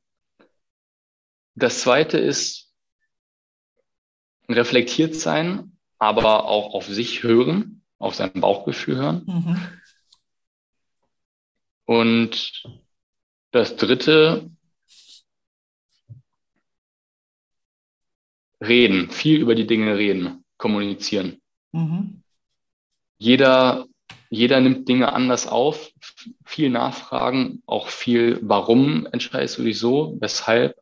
das 1.56 1.82
zweite 1.82 2.16
ist 2.16 2.72
reflektiert 4.48 5.14
sein, 5.14 5.76
aber 5.98 6.46
auch 6.46 6.72
auf 6.72 6.86
sich 6.86 7.22
hören, 7.22 7.82
auf 7.98 8.14
sein 8.14 8.32
Bauchgefühl 8.32 8.96
hören. 8.96 9.22
Mhm. 9.26 9.58
Und 11.84 12.62
das 13.50 13.76
dritte 13.76 14.50
reden, 18.62 19.10
viel 19.10 19.42
über 19.42 19.54
die 19.54 19.66
Dinge 19.66 19.98
reden 19.98 20.46
kommunizieren. 20.58 21.40
Mhm. 21.72 22.22
Jeder, 23.18 23.86
jeder 24.30 24.60
nimmt 24.60 24.88
Dinge 24.88 25.12
anders 25.12 25.46
auf, 25.46 25.90
viel 26.44 26.70
nachfragen, 26.70 27.62
auch 27.66 27.88
viel, 27.88 28.38
warum 28.42 29.06
entscheidest 29.06 29.58
du 29.58 29.62
dich 29.62 29.78
so, 29.78 30.16
weshalb 30.20 30.76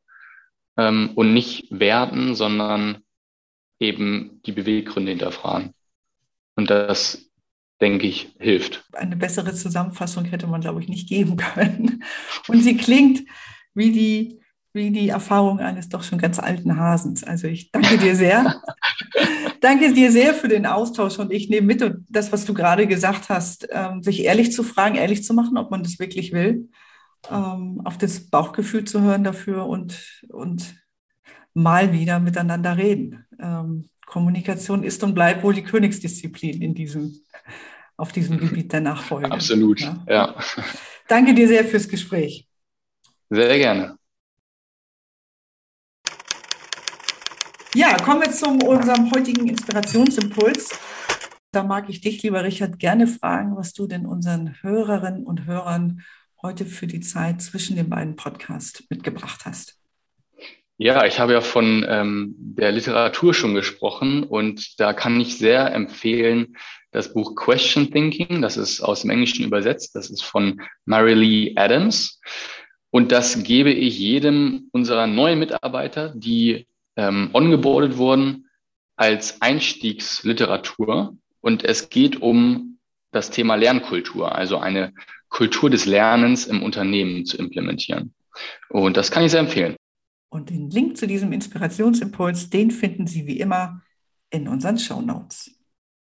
ähm, 0.76 1.12
und 1.14 1.32
nicht 1.32 1.66
werten, 1.70 2.34
sondern 2.34 2.98
eben 3.78 4.40
die 4.46 4.52
Beweggründe 4.52 5.10
hinterfragen. 5.10 5.74
Und 6.56 6.70
das 6.70 7.30
denke 7.80 8.06
ich, 8.06 8.34
hilft. 8.38 8.84
Eine 8.92 9.16
bessere 9.16 9.54
Zusammenfassung 9.54 10.24
hätte 10.24 10.46
man, 10.46 10.60
glaube 10.60 10.80
ich, 10.80 10.88
nicht 10.88 11.08
geben 11.08 11.36
können. 11.36 12.04
Und 12.48 12.62
sie 12.62 12.76
klingt 12.76 13.22
wie 13.74 13.92
die, 13.92 14.40
wie 14.76 14.92
die 14.92 15.08
Erfahrung 15.08 15.58
eines 15.58 15.88
doch 15.88 16.04
schon 16.04 16.18
ganz 16.18 16.38
alten 16.38 16.76
Hasens. 16.76 17.24
Also 17.24 17.48
ich 17.48 17.72
danke 17.72 17.98
dir 17.98 18.14
sehr. 18.14 18.62
danke 19.60 19.92
dir 19.92 20.12
sehr 20.12 20.34
für 20.34 20.46
den 20.46 20.66
Austausch 20.66 21.18
und 21.18 21.32
ich 21.32 21.48
nehme 21.48 21.66
mit 21.66 21.82
und 21.82 22.06
das, 22.08 22.30
was 22.30 22.44
du 22.44 22.54
gerade 22.54 22.86
gesagt 22.86 23.28
hast, 23.28 23.66
ähm, 23.72 24.02
sich 24.02 24.22
ehrlich 24.22 24.52
zu 24.52 24.62
fragen, 24.62 24.94
ehrlich 24.94 25.24
zu 25.24 25.34
machen, 25.34 25.58
ob 25.58 25.72
man 25.72 25.82
das 25.82 25.98
wirklich 25.98 26.32
will, 26.32 26.68
ähm, 27.30 27.80
auf 27.84 27.98
das 27.98 28.30
Bauchgefühl 28.30 28.84
zu 28.84 29.00
hören 29.00 29.24
dafür 29.24 29.66
und, 29.66 30.22
und 30.28 30.76
mal 31.54 31.92
wieder 31.92 32.20
miteinander 32.20 32.76
reden. 32.76 33.24
Ähm, 33.40 33.88
Kommunikation 34.06 34.84
ist 34.84 35.02
und 35.02 35.14
bleibt 35.14 35.42
wohl 35.42 35.54
die 35.54 35.64
Königsdisziplin 35.64 36.62
in 36.62 36.74
diesem, 36.74 37.18
auf 37.96 38.12
diesem 38.12 38.38
Gebiet 38.38 38.72
der 38.72 38.82
Nachfolge. 38.82 39.32
Absolut, 39.32 39.80
ja. 39.80 40.04
ja. 40.06 40.36
Danke 41.08 41.34
dir 41.34 41.48
sehr 41.48 41.64
fürs 41.64 41.88
Gespräch. 41.88 42.46
Sehr 43.30 43.58
gerne. 43.58 43.96
Ja, 47.76 47.94
kommen 47.98 48.22
wir 48.22 48.30
zu 48.30 48.46
unserem 48.46 49.10
heutigen 49.10 49.48
Inspirationsimpuls. 49.48 50.80
Da 51.52 51.62
mag 51.62 51.90
ich 51.90 52.00
dich, 52.00 52.22
lieber 52.22 52.42
Richard, 52.42 52.78
gerne 52.78 53.06
fragen, 53.06 53.54
was 53.54 53.74
du 53.74 53.86
denn 53.86 54.06
unseren 54.06 54.56
Hörerinnen 54.62 55.26
und 55.26 55.44
Hörern 55.44 56.02
heute 56.40 56.64
für 56.64 56.86
die 56.86 57.00
Zeit 57.00 57.42
zwischen 57.42 57.76
den 57.76 57.90
beiden 57.90 58.16
Podcasts 58.16 58.82
mitgebracht 58.88 59.42
hast. 59.44 59.76
Ja, 60.78 61.04
ich 61.04 61.20
habe 61.20 61.34
ja 61.34 61.42
von 61.42 61.84
ähm, 61.86 62.34
der 62.38 62.72
Literatur 62.72 63.34
schon 63.34 63.52
gesprochen 63.52 64.22
und 64.22 64.80
da 64.80 64.94
kann 64.94 65.20
ich 65.20 65.36
sehr 65.36 65.74
empfehlen 65.74 66.56
das 66.92 67.12
Buch 67.12 67.34
Question 67.36 67.90
Thinking. 67.90 68.40
Das 68.40 68.56
ist 68.56 68.80
aus 68.80 69.02
dem 69.02 69.10
Englischen 69.10 69.44
übersetzt. 69.44 69.94
Das 69.94 70.08
ist 70.08 70.22
von 70.22 70.62
Mary 70.86 71.12
Lee 71.12 71.52
Adams. 71.56 72.22
Und 72.88 73.12
das 73.12 73.42
gebe 73.42 73.70
ich 73.70 73.98
jedem 73.98 74.70
unserer 74.72 75.06
neuen 75.06 75.38
Mitarbeiter, 75.38 76.14
die 76.16 76.66
ähm, 76.96 77.30
ongeboardet 77.32 77.96
wurden, 77.96 78.48
als 78.96 79.40
Einstiegsliteratur. 79.42 81.16
Und 81.40 81.64
es 81.64 81.90
geht 81.90 82.20
um 82.20 82.78
das 83.12 83.30
Thema 83.30 83.54
Lernkultur, 83.54 84.34
also 84.34 84.58
eine 84.58 84.92
Kultur 85.28 85.70
des 85.70 85.86
Lernens 85.86 86.46
im 86.46 86.62
Unternehmen 86.62 87.24
zu 87.24 87.36
implementieren. 87.36 88.14
Und 88.68 88.96
das 88.96 89.10
kann 89.10 89.24
ich 89.24 89.30
sehr 89.30 89.40
empfehlen. 89.40 89.76
Und 90.28 90.50
den 90.50 90.70
Link 90.70 90.96
zu 90.96 91.06
diesem 91.06 91.32
Inspirationsimpuls, 91.32 92.50
den 92.50 92.70
finden 92.70 93.06
Sie 93.06 93.26
wie 93.26 93.38
immer 93.40 93.82
in 94.30 94.48
unseren 94.48 94.78
Show 94.78 95.00
Notes. 95.00 95.52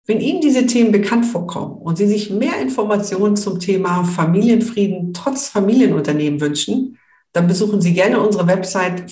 Wenn 0.06 0.22
Ihnen 0.22 0.42
diese 0.42 0.66
Themen 0.66 0.92
bekannt 0.92 1.26
vorkommen 1.26 1.78
und 1.78 1.98
Sie 1.98 2.08
sich 2.08 2.30
mehr 2.30 2.60
Informationen 2.62 3.36
zum 3.36 3.60
Thema 3.60 4.04
Familienfrieden 4.06 5.14
trotz 5.14 5.50
Familienunternehmen 5.50 6.40
wünschen, 6.40 6.98
dann 7.34 7.48
besuchen 7.48 7.82
Sie 7.82 7.94
gerne 7.94 8.20
unsere 8.20 8.48
Website 8.48 9.12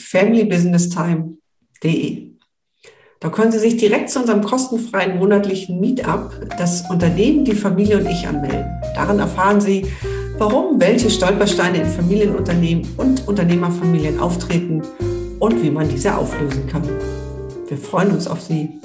familybusinesstime.de. 1.81 2.35
Da 3.21 3.29
können 3.29 3.51
Sie 3.51 3.59
sich 3.59 3.77
direkt 3.77 4.09
zu 4.09 4.19
unserem 4.19 4.43
kostenfreien 4.43 5.17
monatlichen 5.17 5.79
Meetup, 5.79 6.31
das 6.57 6.89
Unternehmen, 6.89 7.45
die 7.45 7.55
Familie 7.55 7.97
und 7.97 8.07
ich 8.07 8.27
anmelden. 8.27 8.65
Darin 8.93 9.19
erfahren 9.19 9.61
Sie, 9.61 9.85
warum 10.37 10.79
welche 10.79 11.09
Stolpersteine 11.09 11.79
in 11.79 11.85
Familienunternehmen 11.85 12.87
und 12.97 13.27
Unternehmerfamilien 13.27 14.19
auftreten 14.19 14.81
und 15.39 15.63
wie 15.63 15.71
man 15.71 15.89
diese 15.89 16.15
auflösen 16.15 16.67
kann. 16.67 16.83
Wir 17.67 17.77
freuen 17.77 18.11
uns 18.11 18.27
auf 18.27 18.41
Sie. 18.41 18.79